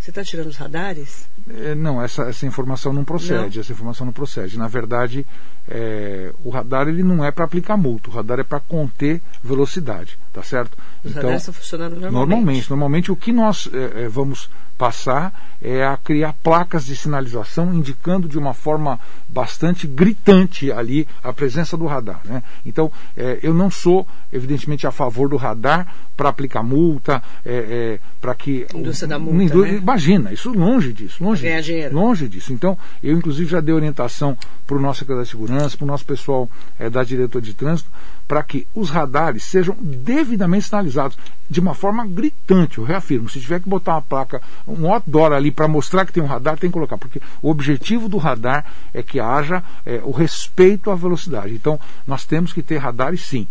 [0.00, 1.28] Você está tirando os radares?
[1.50, 3.62] É, não, essa, essa informação não procede, não.
[3.62, 4.56] essa informação não procede.
[4.56, 5.26] Na verdade,
[5.70, 10.18] é, o radar ele não é para aplicar multa, o radar é para conter velocidade,
[10.32, 10.76] tá certo?
[11.04, 12.12] Os então, estão funcionando normalmente.
[12.12, 17.74] Normalmente, normalmente o que nós é, é vamos passar é a criar placas de sinalização
[17.74, 22.20] indicando de uma forma bastante gritante ali a presença do radar.
[22.24, 22.44] Né?
[22.64, 28.00] Então, é, eu não sou, evidentemente, a favor do radar para aplicar multa, é, é,
[28.20, 28.66] para que.
[28.72, 29.56] Indústria da multa.
[29.56, 29.76] Né?
[29.76, 31.94] Imagina, isso longe disso, longe, Ganhar dinheiro.
[31.94, 32.52] longe disso.
[32.52, 36.04] Então, eu, inclusive, já dei orientação para o nosso secretário de segurança, para o nosso
[36.04, 37.90] pessoal é, da diretora de trânsito,
[38.26, 41.16] para que os radares sejam devidamente sinalizados
[41.48, 43.28] de uma forma gritante, eu reafirmo.
[43.28, 46.58] Se tiver que botar uma placa, um outdoor ali para mostrar que tem um radar,
[46.58, 50.94] tem que colocar, porque o objetivo do radar é que haja é, o respeito à
[50.94, 51.54] velocidade.
[51.54, 53.46] Então, nós temos que ter radares sim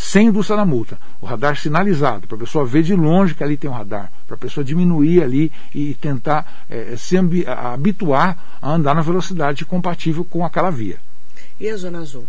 [0.00, 0.98] sem indústria da multa.
[1.20, 4.34] O radar sinalizado, para a pessoa ver de longe que ali tem um radar, para
[4.34, 10.44] a pessoa diminuir ali e tentar é, se habituar a andar na velocidade compatível com
[10.44, 10.98] aquela via.
[11.60, 12.24] E a Zona Azul?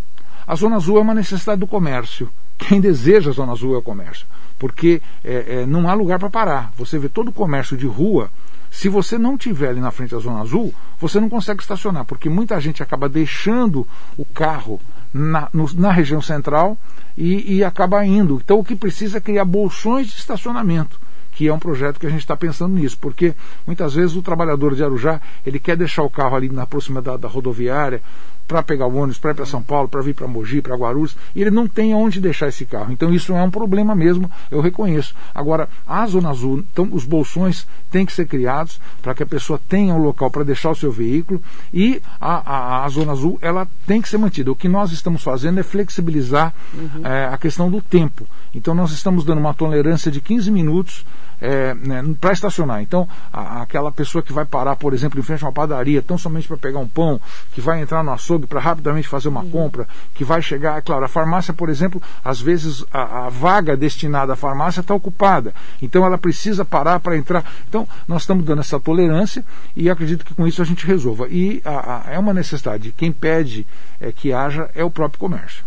[0.46, 2.30] A Zona Azul é uma necessidade do comércio.
[2.58, 4.28] Quem deseja a Zona Azul é o comércio.
[4.60, 6.74] Porque é, é, não há lugar para parar.
[6.78, 8.30] Você vê todo o comércio de rua.
[8.70, 12.30] Se você não tiver ali na frente da Zona Azul, você não consegue estacionar, porque
[12.30, 14.80] muita gente acaba deixando o carro
[15.14, 16.78] na, no, na região central
[17.18, 18.40] e, e acaba indo.
[18.44, 21.00] Então o que precisa é criar bolsões de estacionamento
[21.34, 23.34] que é um projeto que a gente está pensando nisso, porque
[23.66, 27.28] muitas vezes o trabalhador de Arujá ele quer deixar o carro ali na proximidade da
[27.28, 28.02] rodoviária
[28.48, 31.16] para pegar o ônibus, para ir para São Paulo, para vir para Mogi, para Guarulhos,
[31.36, 32.92] e ele não tem onde deixar esse carro.
[32.92, 35.16] Então isso é um problema mesmo, eu reconheço.
[35.34, 39.60] Agora, a Zona Azul, então os bolsões têm que ser criados para que a pessoa
[39.70, 41.42] tenha um local para deixar o seu veículo
[41.74, 44.52] e a, a, a, Zona Azul ela tem que ser mantida.
[44.52, 47.06] O que nós estamos fazendo é flexibilizar uhum.
[47.06, 48.28] é, a questão do tempo.
[48.54, 51.06] Então nós estamos dando uma tolerância de 15 minutos
[51.42, 52.82] é, né, para estacionar.
[52.82, 56.18] Então, a, aquela pessoa que vai parar, por exemplo, em frente a uma padaria, tão
[56.18, 57.20] somente para pegar um pão,
[57.52, 59.50] que vai entrar no açougue para rapidamente fazer uma uhum.
[59.50, 63.76] compra, que vai chegar, é claro, a farmácia, por exemplo, às vezes a, a vaga
[63.76, 65.54] destinada à farmácia está ocupada.
[65.82, 67.44] Então ela precisa parar para entrar.
[67.68, 69.44] Então, nós estamos dando essa tolerância
[69.76, 71.28] e acredito que com isso a gente resolva.
[71.28, 72.94] E a, a, é uma necessidade.
[72.96, 73.66] Quem pede
[74.00, 75.64] é, que haja é o próprio comércio.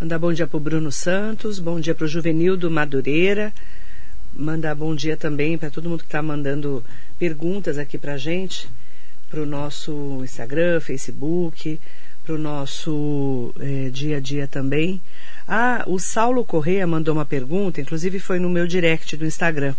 [0.00, 3.52] Mandar bom dia para o Bruno Santos, bom dia para o Juvenildo Madureira,
[4.34, 6.84] mandar bom dia também para todo mundo que está mandando
[7.18, 8.68] perguntas aqui para a gente,
[9.28, 11.80] para o nosso Instagram, Facebook,
[12.24, 15.00] para o nosso é, dia a dia também.
[15.52, 19.74] Ah, o Saulo Correia mandou uma pergunta, inclusive foi no meu direct do Instagram.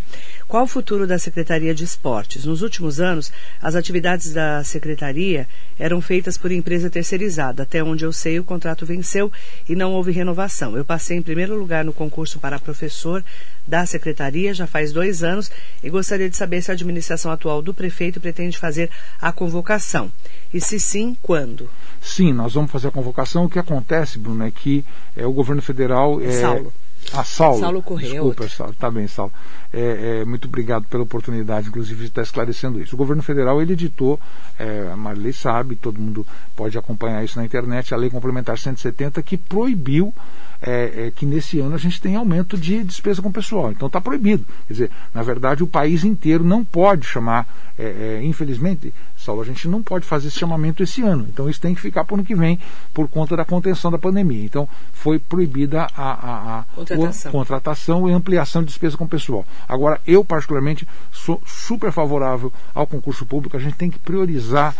[0.45, 2.43] Qual o futuro da Secretaria de Esportes?
[2.43, 3.31] Nos últimos anos,
[3.61, 5.47] as atividades da Secretaria
[5.79, 7.63] eram feitas por empresa terceirizada.
[7.63, 9.31] Até onde eu sei, o contrato venceu
[9.69, 10.75] e não houve renovação.
[10.75, 13.23] Eu passei em primeiro lugar no concurso para professor
[13.65, 15.49] da Secretaria já faz dois anos
[15.81, 18.89] e gostaria de saber se a administração atual do prefeito pretende fazer
[19.21, 20.11] a convocação.
[20.53, 21.69] E se sim, quando?
[22.01, 23.45] Sim, nós vamos fazer a convocação.
[23.45, 24.83] O que acontece, Bruno, é que
[25.15, 26.21] é, o governo federal.
[26.21, 26.73] É, Saulo.
[27.13, 27.59] Ah, Saulo.
[27.59, 28.13] Saulo Correia.
[28.13, 28.75] Desculpa, Saulo.
[28.77, 29.33] Tá bem, Saulo.
[29.73, 32.95] É, é, muito obrigado pela oportunidade, inclusive, de estar esclarecendo isso.
[32.95, 34.19] O governo federal ele editou,
[34.57, 39.21] é, a Marilei sabe, todo mundo pode acompanhar isso na internet, a Lei Complementar 170,
[39.23, 40.13] que proibiu
[40.61, 43.71] é, é, que nesse ano a gente tem aumento de despesa com o pessoal.
[43.71, 44.45] Então está proibido.
[44.67, 47.47] Quer dizer, na verdade, o país inteiro não pode chamar,
[47.77, 51.27] é, é, infelizmente, Saulo, a gente não pode fazer esse chamamento esse ano.
[51.29, 52.59] Então isso tem que ficar para o ano que vem
[52.93, 54.43] por conta da contenção da pandemia.
[54.43, 57.31] Então foi proibida a, a, a contratação.
[57.31, 59.45] contratação e ampliação de despesa com o pessoal.
[59.67, 63.55] Agora, eu particularmente sou super favorável ao concurso público.
[63.55, 64.75] A gente tem que priorizar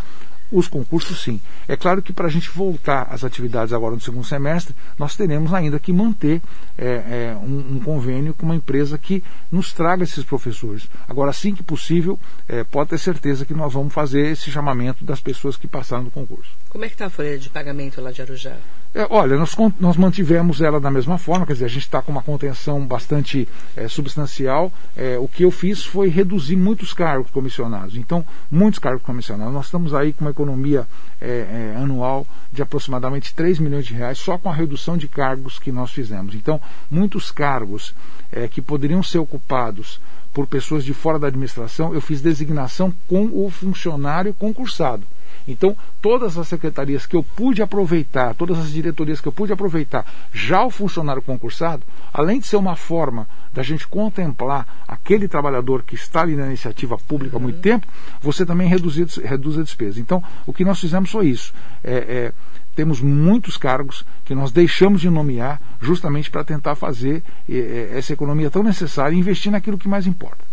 [0.52, 1.40] Os concursos, sim.
[1.68, 5.54] É claro que para a gente voltar às atividades agora no segundo semestre, nós teremos
[5.54, 6.42] ainda que manter
[6.78, 10.90] é, é, um, um, convênio com uma empresa que nos traga esses professores.
[11.08, 15.22] Agora, assim que possível, é, pode ter certeza que nós vamos fazer esse chamamento das
[15.22, 16.52] pessoas que passaram no concurso.
[16.70, 18.58] Como é que está a folha de pagamento lá de Arujá?
[18.94, 22.12] É, olha, nós, nós, mantivemos ela da mesma forma, quer dizer, a gente está com
[22.12, 24.72] uma contenção bastante é, substancial.
[24.98, 27.96] É, o que eu fiz foi reduzir muitos cargos comissionados.
[27.96, 29.54] Então, muitos cargos comissionados.
[29.54, 30.86] Nós estamos aí com uma economia
[31.22, 35.58] é, é anual de aproximadamente 3 milhões de reais só com a redução de cargos
[35.58, 36.36] que nós fizemos.
[36.36, 37.96] Então, muitos cargos
[38.30, 40.02] é, que poderiam ser ocupados
[40.34, 45.04] por pessoas de fora da administração, eu fiz designação com o funcionário concursado.
[45.48, 50.06] Então, todas as secretarias que eu pude aproveitar, todas as diretorias que eu pude aproveitar,
[50.34, 55.96] já o funcionário concursado, além de ser uma forma da gente contemplar aquele trabalhador que
[55.96, 57.62] está ali na iniciativa pública há muito uhum.
[57.62, 57.88] tempo,
[58.22, 60.00] você também reduz, reduz a despesa.
[60.00, 61.54] Então, o que nós fizemos foi isso.
[61.84, 62.34] É, é,
[62.76, 68.14] temos muitos cargos que nós deixamos de nomear justamente para tentar fazer é, é essa
[68.14, 70.51] economia tão necessária e investir naquilo que mais importa.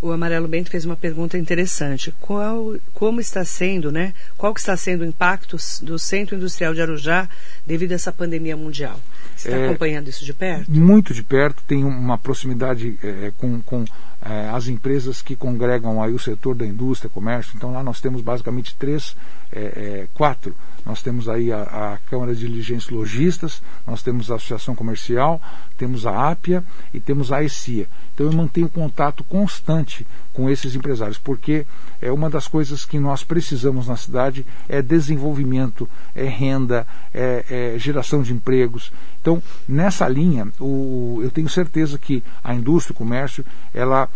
[0.00, 2.14] O Amarelo Bento fez uma pergunta interessante.
[2.20, 4.14] Qual, como está sendo, né?
[4.36, 7.28] Qual que está sendo o impacto do Centro Industrial de Arujá
[7.66, 9.00] devido a essa pandemia mundial?
[9.36, 10.70] Você está é, acompanhando isso de perto?
[10.70, 11.62] Muito de perto.
[11.66, 13.84] Tem uma proximidade é, com, com
[14.28, 17.54] é, as empresas que congregam aí o setor da indústria, comércio.
[17.56, 19.16] Então lá nós temos basicamente três,
[19.50, 20.54] é, é, quatro.
[20.84, 25.40] Nós temos aí a, a, Câmara de Diligentes Logistas, nós temos a Associação Comercial,
[25.78, 26.62] temos a APIA
[26.92, 27.88] e temos a ECIA.
[28.14, 31.66] Então eu mantenho contato constante com esses empresários, porque
[32.02, 37.78] é uma das coisas que nós precisamos na cidade é desenvolvimento, é renda, é, é
[37.78, 38.92] geração de empregos.
[39.28, 44.08] Então, nessa linha, o, eu tenho certeza que a indústria, o comércio, ela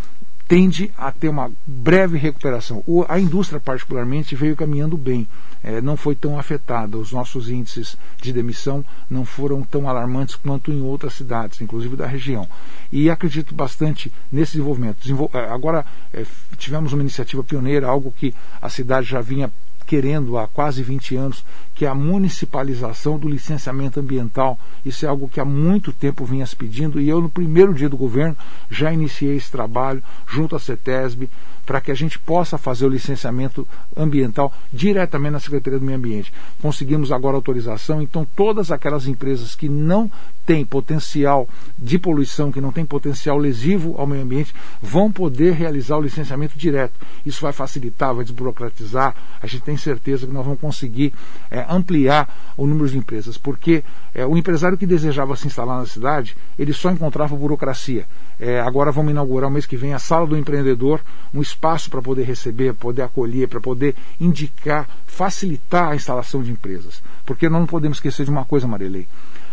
[0.48, 2.83] tende a ter uma breve recuperação.
[2.87, 5.29] O, a indústria, particularmente, veio caminhando bem,
[5.62, 6.96] é, não foi tão afetada.
[6.96, 12.07] Os nossos índices de demissão não foram tão alarmantes quanto em outras cidades, inclusive da
[12.07, 12.48] região.
[12.90, 14.96] E acredito bastante nesse desenvolvimento.
[15.03, 16.25] Desenvol é, agora, é,
[16.57, 19.53] tivemos uma iniciativa pioneira, algo que a cidade já vinha
[19.93, 24.59] querendo há quase 20 anos, que é a municipalização do licenciamento ambiental.
[24.87, 27.91] Isso é algo que há muito tempo vinha se pedindo e eu, no primeiro dia
[27.91, 28.35] do governo,
[28.71, 31.29] já iniciei esse trabalho junto à CETESB
[31.64, 36.33] para que a gente possa fazer o licenciamento ambiental diretamente na Secretaria do Meio Ambiente.
[36.61, 40.11] Conseguimos agora autorização, então todas aquelas empresas que não
[40.44, 41.48] têm potencial
[41.79, 46.59] de poluição, que não têm potencial lesivo ao meio ambiente, vão poder realizar o licenciamento
[46.59, 46.94] direto.
[47.25, 49.14] Isso vai facilitar, vai desburocratizar.
[49.40, 51.12] A gente tem certeza que nós vamos conseguir
[51.51, 55.87] é, ampliar o número de empresas, porque é, o empresário que desejava se instalar na
[55.87, 58.05] cidade, ele só encontrava burocracia.
[58.38, 61.01] É, agora vamos inaugurar o mês que vem a Sala do Empreendedor,
[61.33, 67.03] um espaço para poder receber, poder acolher, para poder indicar, facilitar a instalação de empresas.
[67.25, 69.07] Porque nós não podemos esquecer de uma coisa, Marilei.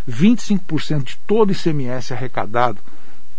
[0.10, 2.80] 25% de todo ICMS arrecadado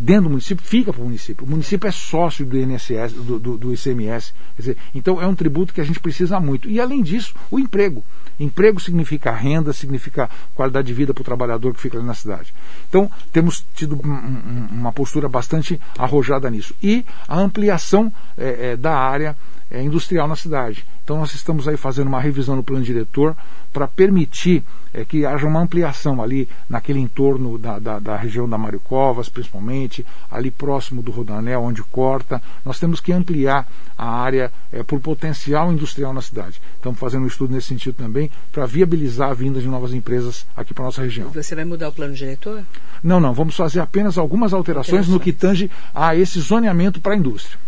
[0.01, 1.45] dentro do município fica para o município.
[1.45, 4.33] O município é sócio do INSS, do, do, do ICMS.
[4.57, 6.69] Dizer, então é um tributo que a gente precisa muito.
[6.71, 8.03] E além disso, o emprego.
[8.41, 12.55] Emprego significa renda, significa qualidade de vida para o trabalhador que fica ali na cidade.
[12.89, 16.75] Então, temos tido uma postura bastante arrojada nisso.
[16.83, 19.37] E a ampliação é, é, da área
[19.71, 20.85] é, industrial na cidade.
[21.05, 23.37] Então nós estamos aí fazendo uma revisão no plano diretor
[23.73, 28.59] para permitir é, que haja uma ampliação ali naquele entorno da, da, da, região da
[28.59, 32.43] Mário Covas, principalmente, ali próximo do Rodanel, onde corta.
[32.65, 36.61] Nós temos que ampliar a área é, por potencial industrial na cidade.
[36.77, 40.75] Estamos fazendo um estudo nesse sentido também para viabilizar a vinda de novas empresas aqui
[40.75, 41.29] para a nossa região.
[41.31, 42.65] Você vai mudar o plano diretor?
[43.03, 43.33] Não, não.
[43.33, 45.15] Vamos fazer apenas algumas alterações, alterações.
[45.15, 47.59] no que tange a esse zoneamento para a indústria.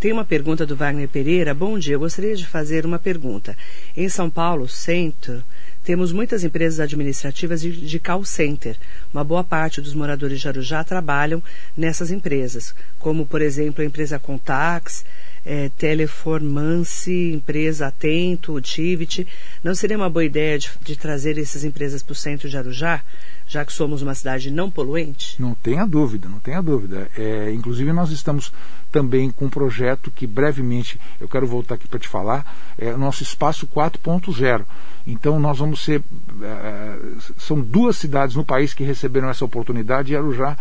[0.00, 1.52] Tem uma pergunta do Wagner Pereira.
[1.52, 3.56] Bom dia, eu gostaria de fazer uma pergunta.
[3.96, 5.42] Em São Paulo, centro,
[5.82, 8.76] temos muitas empresas administrativas de, de call center.
[9.12, 11.42] Uma boa parte dos moradores de Arujá trabalham
[11.76, 15.04] nessas empresas, como, por exemplo, a empresa Contax,
[15.44, 19.26] é, Teleformance, empresa Atento, Tivit.
[19.64, 23.02] Não seria uma boa ideia de, de trazer essas empresas para o centro de Arujá?
[23.48, 25.40] Já que somos uma cidade não poluente?
[25.40, 27.10] Não tenha dúvida, não tenha dúvida.
[27.16, 28.52] É, inclusive nós estamos
[28.92, 32.46] também com um projeto que brevemente eu quero voltar aqui para te falar,
[32.78, 34.64] é o nosso espaço 4.0.
[35.06, 36.02] Então nós vamos ser.
[36.42, 36.98] É,
[37.38, 40.56] são duas cidades no país que receberam essa oportunidade e Arujá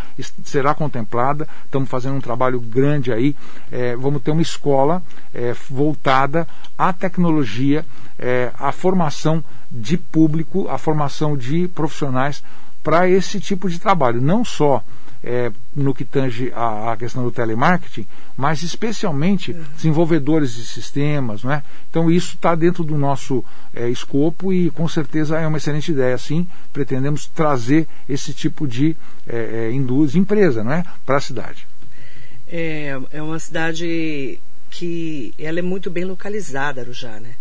[0.45, 1.47] será contemplada.
[1.65, 3.35] Estamos fazendo um trabalho grande aí.
[3.69, 6.47] É, vamos ter uma escola é, voltada
[6.77, 7.85] à tecnologia,
[8.17, 12.43] é, à formação de público, à formação de profissionais
[12.83, 14.21] para esse tipo de trabalho.
[14.21, 14.83] Não só
[15.23, 19.63] é, no que tange a, a, questão do telemarketing, mas especialmente uhum.
[19.75, 21.43] desenvolvedores de sistemas.
[21.43, 21.63] Não é?
[21.89, 26.17] Então isso está dentro do nosso é, escopo e com certeza é uma excelente ideia.
[26.17, 28.95] Sim, pretendemos trazer esse tipo de
[29.27, 30.85] é, é indústria, empresa não é?
[31.05, 31.67] para a cidade.
[32.47, 37.31] É, é uma cidade que ela é muito bem localizada, Arujá, né?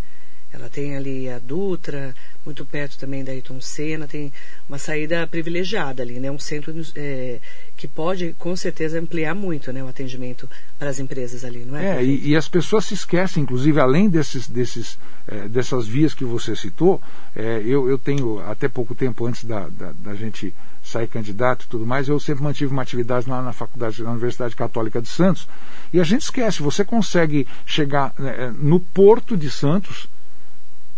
[0.52, 4.32] Ela tem ali a Dutra, muito perto também da Ayrton Senna, tem
[4.68, 6.30] uma saída privilegiada ali, né?
[6.30, 7.40] Um centro é,
[7.76, 11.99] que pode, com certeza, ampliar muito né, o atendimento para as empresas ali, não é?
[11.99, 16.24] É, e, e, as pessoas se esquecem, inclusive, além desses, desses, é, dessas vias que
[16.24, 17.03] você citou,
[17.34, 21.68] é, eu, eu tenho, até pouco tempo antes da, da, da, gente sair candidato e
[21.68, 25.49] tudo mais, eu sempre mantive uma atividade lá na faculdade, na Universidade Católica de Santos,
[25.92, 30.09] e a gente esquece, você consegue chegar né, no Porto de Santos,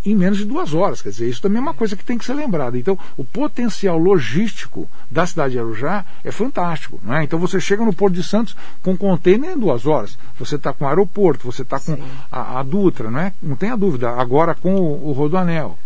[0.05, 1.03] em menos de duas horas.
[1.03, 2.78] Quer dizer, isso também é uma coisa que tem que ser lembrada.
[2.78, 7.01] Então, o potencial logístico da cidade de Arujá é fantástico.
[7.03, 7.24] Não é?
[7.24, 10.18] Então, você chega no Porto de Santos com container em duas horas.
[10.38, 11.99] Você está com o aeroporto, você está com
[12.30, 13.32] a, a, Dutra, não é?
[13.42, 14.11] Não tenha dúvida.
[14.11, 15.78] Agora com o, o Rodoanel.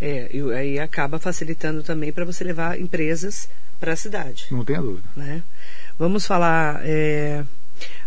[0.00, 3.48] É, e aí acaba facilitando também para você levar empresas
[3.78, 4.46] para a cidade.
[4.50, 5.06] Não tenha dúvida.
[5.14, 5.42] Né?
[5.98, 6.80] Vamos falar.
[6.82, 7.44] É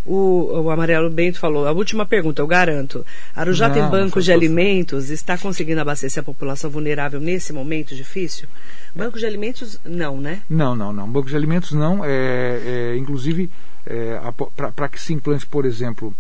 [0.06, 3.06] o, o Amarelo Bento falou, a última pergunta, eu garanto.
[3.36, 8.48] Arujá não, tem banco de alimentos, está conseguindo abastecer a população vulnerável nesse momento difícil?
[8.96, 10.42] Banco de alimentos, não, né?
[10.50, 11.10] Não, não, não.
[11.10, 12.04] Banco de alimentos não.
[12.04, 13.50] É, é inclusive,
[13.86, 14.20] é,
[14.76, 16.14] para que se implante, por exemplo,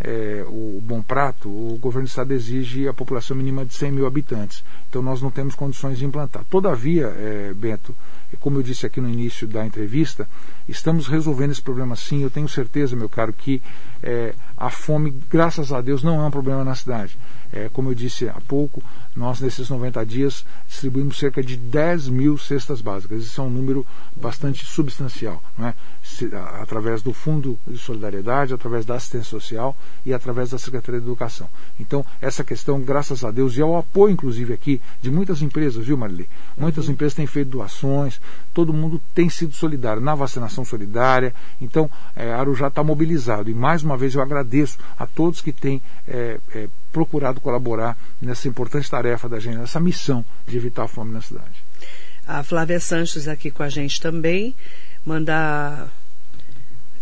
[0.00, 4.06] é, o Bom Prato, o governo do estado exige a população mínima de 100 mil
[4.06, 4.64] habitantes.
[4.88, 6.44] Então nós não temos condições de implantar.
[6.48, 7.94] Todavia, é, Bento,
[8.38, 10.26] como eu disse aqui no início da entrevista,
[10.68, 12.22] estamos resolvendo esse problema sim.
[12.22, 13.60] Eu tenho certeza, meu caro, que
[14.02, 17.16] é, a fome, graças a Deus, não é um problema na cidade.
[17.50, 18.82] É, como eu disse há pouco,
[19.16, 23.24] nós nesses 90 dias distribuímos cerca de 10 mil cestas básicas.
[23.24, 23.84] Isso é um número
[24.14, 25.74] bastante substancial, não é?
[26.02, 31.00] Se, a, através do Fundo de Solidariedade, através da assistência social e através da Secretaria
[31.00, 31.48] de Educação.
[31.78, 35.96] Então, essa questão, graças a Deus, e ao apoio, inclusive, aqui de muitas empresas, viu,
[35.96, 36.28] Marli?
[36.56, 36.92] Muitas uhum.
[36.92, 38.20] empresas têm feito doações,
[38.52, 41.34] todo mundo tem sido solidário na vacinação solidária.
[41.60, 43.50] Então, é, Arujá está mobilizado.
[43.50, 44.49] E mais uma vez eu agradeço
[44.98, 50.24] a todos que têm é, é, procurado colaborar nessa importante tarefa da gente, nessa missão
[50.46, 51.62] de evitar a fome na cidade.
[52.26, 54.54] A Flávia Sanches aqui com a gente também,
[55.04, 55.88] mandar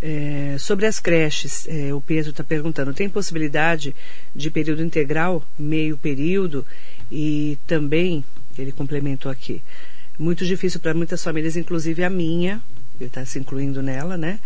[0.00, 3.94] é, sobre as creches, é, o Pedro está perguntando, tem possibilidade
[4.34, 6.64] de período integral, meio período
[7.10, 8.24] e também,
[8.56, 9.62] ele complementou aqui,
[10.18, 12.60] muito difícil para muitas famílias, inclusive a minha,
[12.98, 14.40] ele está se incluindo nela, né?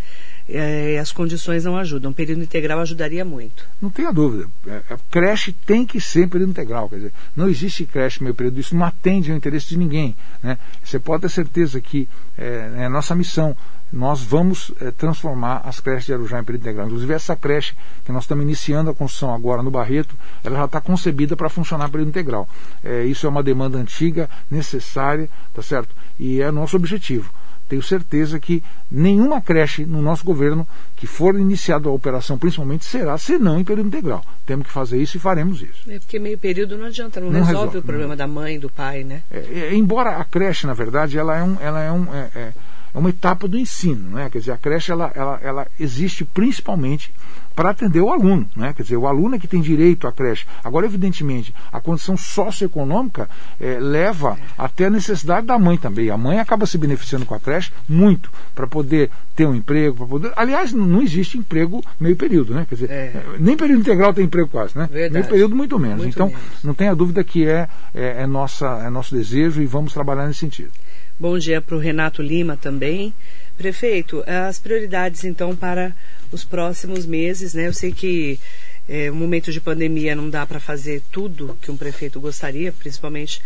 [0.49, 2.11] É, as condições não ajudam.
[2.11, 3.65] Um período integral ajudaria muito.
[3.81, 4.49] Não tenha dúvida.
[4.67, 6.89] É, a creche tem que ser período integral.
[6.89, 8.61] Quer dizer, não existe creche meio período.
[8.61, 10.17] Isso não atende ao interesse de ninguém.
[10.43, 10.59] Né?
[10.83, 13.57] Você pode ter certeza que é, é a nossa missão
[13.93, 16.87] nós vamos é, transformar as creches de Arujá em período integral.
[16.87, 17.75] Inclusive, essa creche
[18.05, 21.91] que nós estamos iniciando a construção agora no Barreto, ela já está concebida para funcionar
[21.91, 22.49] período integral.
[22.83, 25.95] É, isso é uma demanda antiga, necessária, tá certo?
[26.19, 27.31] E é nosso objetivo.
[27.73, 33.17] Tenho certeza que nenhuma creche no nosso governo que for iniciada a operação, principalmente, será
[33.17, 34.23] senão em período integral.
[34.45, 35.91] Temos que fazer isso e faremos isso.
[35.91, 38.17] É porque meio período não adianta, não, não resolve, resolve, o problema não.
[38.19, 39.23] da mãe, do pai, né?
[39.31, 42.53] É, é, embora a creche, na verdade, ela é um, ela é um é,
[42.95, 44.29] é uma etapa do ensino, né?
[44.31, 47.13] Quer dizer, a creche ela, ela, ela existe principalmente
[47.55, 48.73] para atender o aluno, né?
[48.75, 50.47] Quer dizer, o aluno é que tem direito à creche.
[50.65, 53.29] Agora, evidentemente, a condição socioeconômica
[53.61, 56.11] é, leva até a necessidade da mãe também.
[56.11, 60.07] A mãe acaba se beneficiando com a creche muito para poder ter um emprego, para
[60.07, 60.33] poder.
[60.37, 62.67] Aliás, não existe emprego meio período, né?
[62.69, 63.23] Quer dizer, é.
[63.39, 64.89] nem período integral tem emprego quase, né?
[64.91, 65.13] Verdade.
[65.15, 65.99] Meio período muito menos.
[65.99, 66.43] Muito então, menos.
[66.65, 70.41] não tenha dúvida que é, é, é, nossa, é nosso desejo e vamos trabalhar nesse
[70.41, 70.71] sentido.
[71.19, 73.15] Bom dia para o Renato Lima também.
[73.57, 75.95] Prefeito, as prioridades então para
[76.33, 77.69] os próximos meses, né?
[77.69, 78.41] Eu sei que
[78.89, 83.41] é, um momento de pandemia não dá para fazer tudo que um prefeito gostaria, principalmente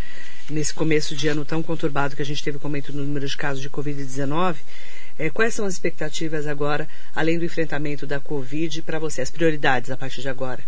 [0.48, 3.36] nesse começo de ano tão conturbado que a gente teve com aumento no número de
[3.36, 4.56] casos de Covid-19.
[5.18, 9.90] É, quais são as expectativas agora, além do enfrentamento da Covid, para você, as prioridades
[9.90, 10.62] a partir de agora?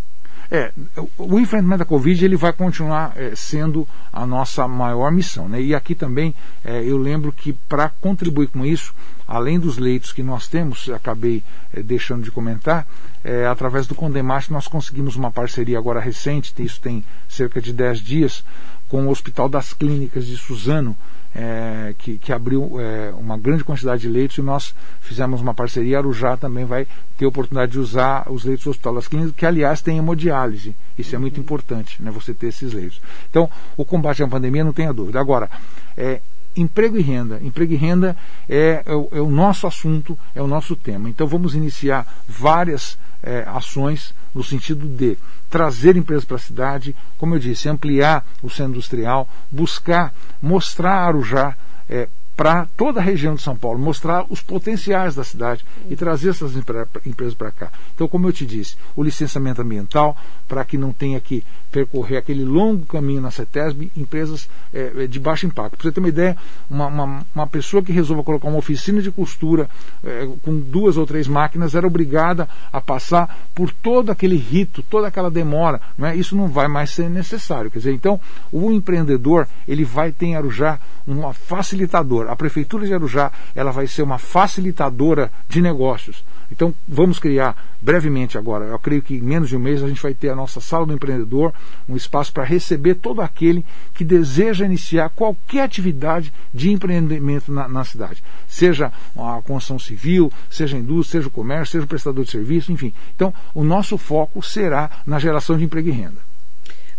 [0.50, 0.72] É,
[1.18, 5.46] o enfrentamento da Covid ele vai continuar é, sendo a nossa maior missão.
[5.48, 5.60] Né?
[5.60, 6.34] E aqui também
[6.64, 8.94] é, eu lembro que para contribuir com isso,
[9.26, 11.42] além dos leitos que nós temos, acabei
[11.74, 12.86] é, deixando de comentar,
[13.22, 18.00] é, através do Condemate nós conseguimos uma parceria agora recente, isso tem cerca de 10
[18.00, 18.42] dias,
[18.88, 20.96] com o Hospital das Clínicas de Suzano,
[21.34, 25.98] é, que, que, abriu é, uma grande quantidade de leitos e nós fizemos uma parceria.
[25.98, 29.46] Arujá também vai ter a oportunidade de usar os leitos do Hospital das Clínicas, que
[29.46, 30.74] aliás tem hemodiálise.
[30.98, 33.00] Isso é muito importante, né, você ter esses leitos.
[33.30, 35.20] Então, o combate à pandemia não tenha dúvida.
[35.20, 35.50] Agora,
[35.96, 36.20] é,
[36.56, 37.38] emprego e renda.
[37.42, 38.16] Emprego e renda
[38.48, 41.08] é, é, o, é o nosso assunto, é o nosso tema.
[41.08, 45.16] Então vamos iniciar várias é, ações no sentido de
[45.50, 51.56] trazer empresas para a cidade, como eu disse, ampliar o centro industrial, buscar mostrar Arujá
[51.88, 56.30] é, para toda a região de São Paulo, mostrar os potenciais da cidade e trazer
[56.30, 57.72] essas empresas para cá.
[57.94, 62.44] Então, como eu te disse, o licenciamento ambiental, para que não tenha que percorrer aquele
[62.44, 65.76] longo caminho na CETESB, empresas é, de baixo impacto.
[65.76, 66.36] Para você ter uma ideia,
[66.70, 69.68] uma, uma, uma, pessoa que resolva colocar uma oficina de costura
[70.04, 75.08] é, com duas ou três máquinas era obrigada a passar por todo aquele rito, toda
[75.08, 75.80] aquela demora.
[75.96, 76.16] Não é?
[76.16, 77.70] Isso não vai mais ser necessário.
[77.70, 82.32] Quer dizer, então, o empreendedor ele vai ter em Arujá uma facilitadora.
[82.32, 86.24] A Prefeitura de Arujá ela vai ser uma facilitadora de negócios.
[86.50, 90.02] Então, vamos criar brevemente agora, eu creio que em menos de um mês a gente
[90.02, 91.52] vai ter a nossa sala do empreendedor,
[91.88, 97.84] um espaço para receber todo aquele que deseja iniciar qualquer atividade de empreendimento na, na
[97.84, 98.22] cidade.
[98.46, 102.72] Seja a construção civil, seja a indústria, seja o comércio, seja o prestador de serviço,
[102.72, 102.92] enfim.
[103.14, 106.28] Então, o nosso foco será na geração de emprego e renda.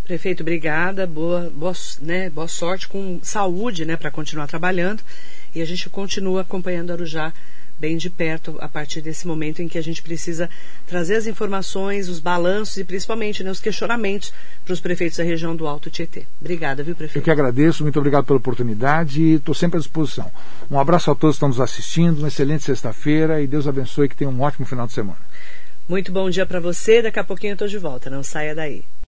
[0.03, 1.05] Prefeito, obrigada.
[1.05, 5.03] Boa, boa, né, boa sorte com saúde né, para continuar trabalhando.
[5.53, 7.31] E a gente continua acompanhando Arujá
[7.79, 10.49] bem de perto a partir desse momento em que a gente precisa
[10.85, 14.33] trazer as informações, os balanços e principalmente né, os questionamentos
[14.65, 16.25] para os prefeitos da região do Alto Tietê.
[16.41, 17.17] Obrigada, viu, prefeito?
[17.17, 20.31] Eu que agradeço, muito obrigado pela oportunidade e estou sempre à disposição.
[20.69, 24.15] Um abraço a todos que estão nos assistindo, uma excelente sexta-feira e Deus abençoe que
[24.15, 25.19] tenham um ótimo final de semana.
[25.87, 28.83] Muito bom dia para você, daqui a pouquinho eu estou de volta, não saia daí.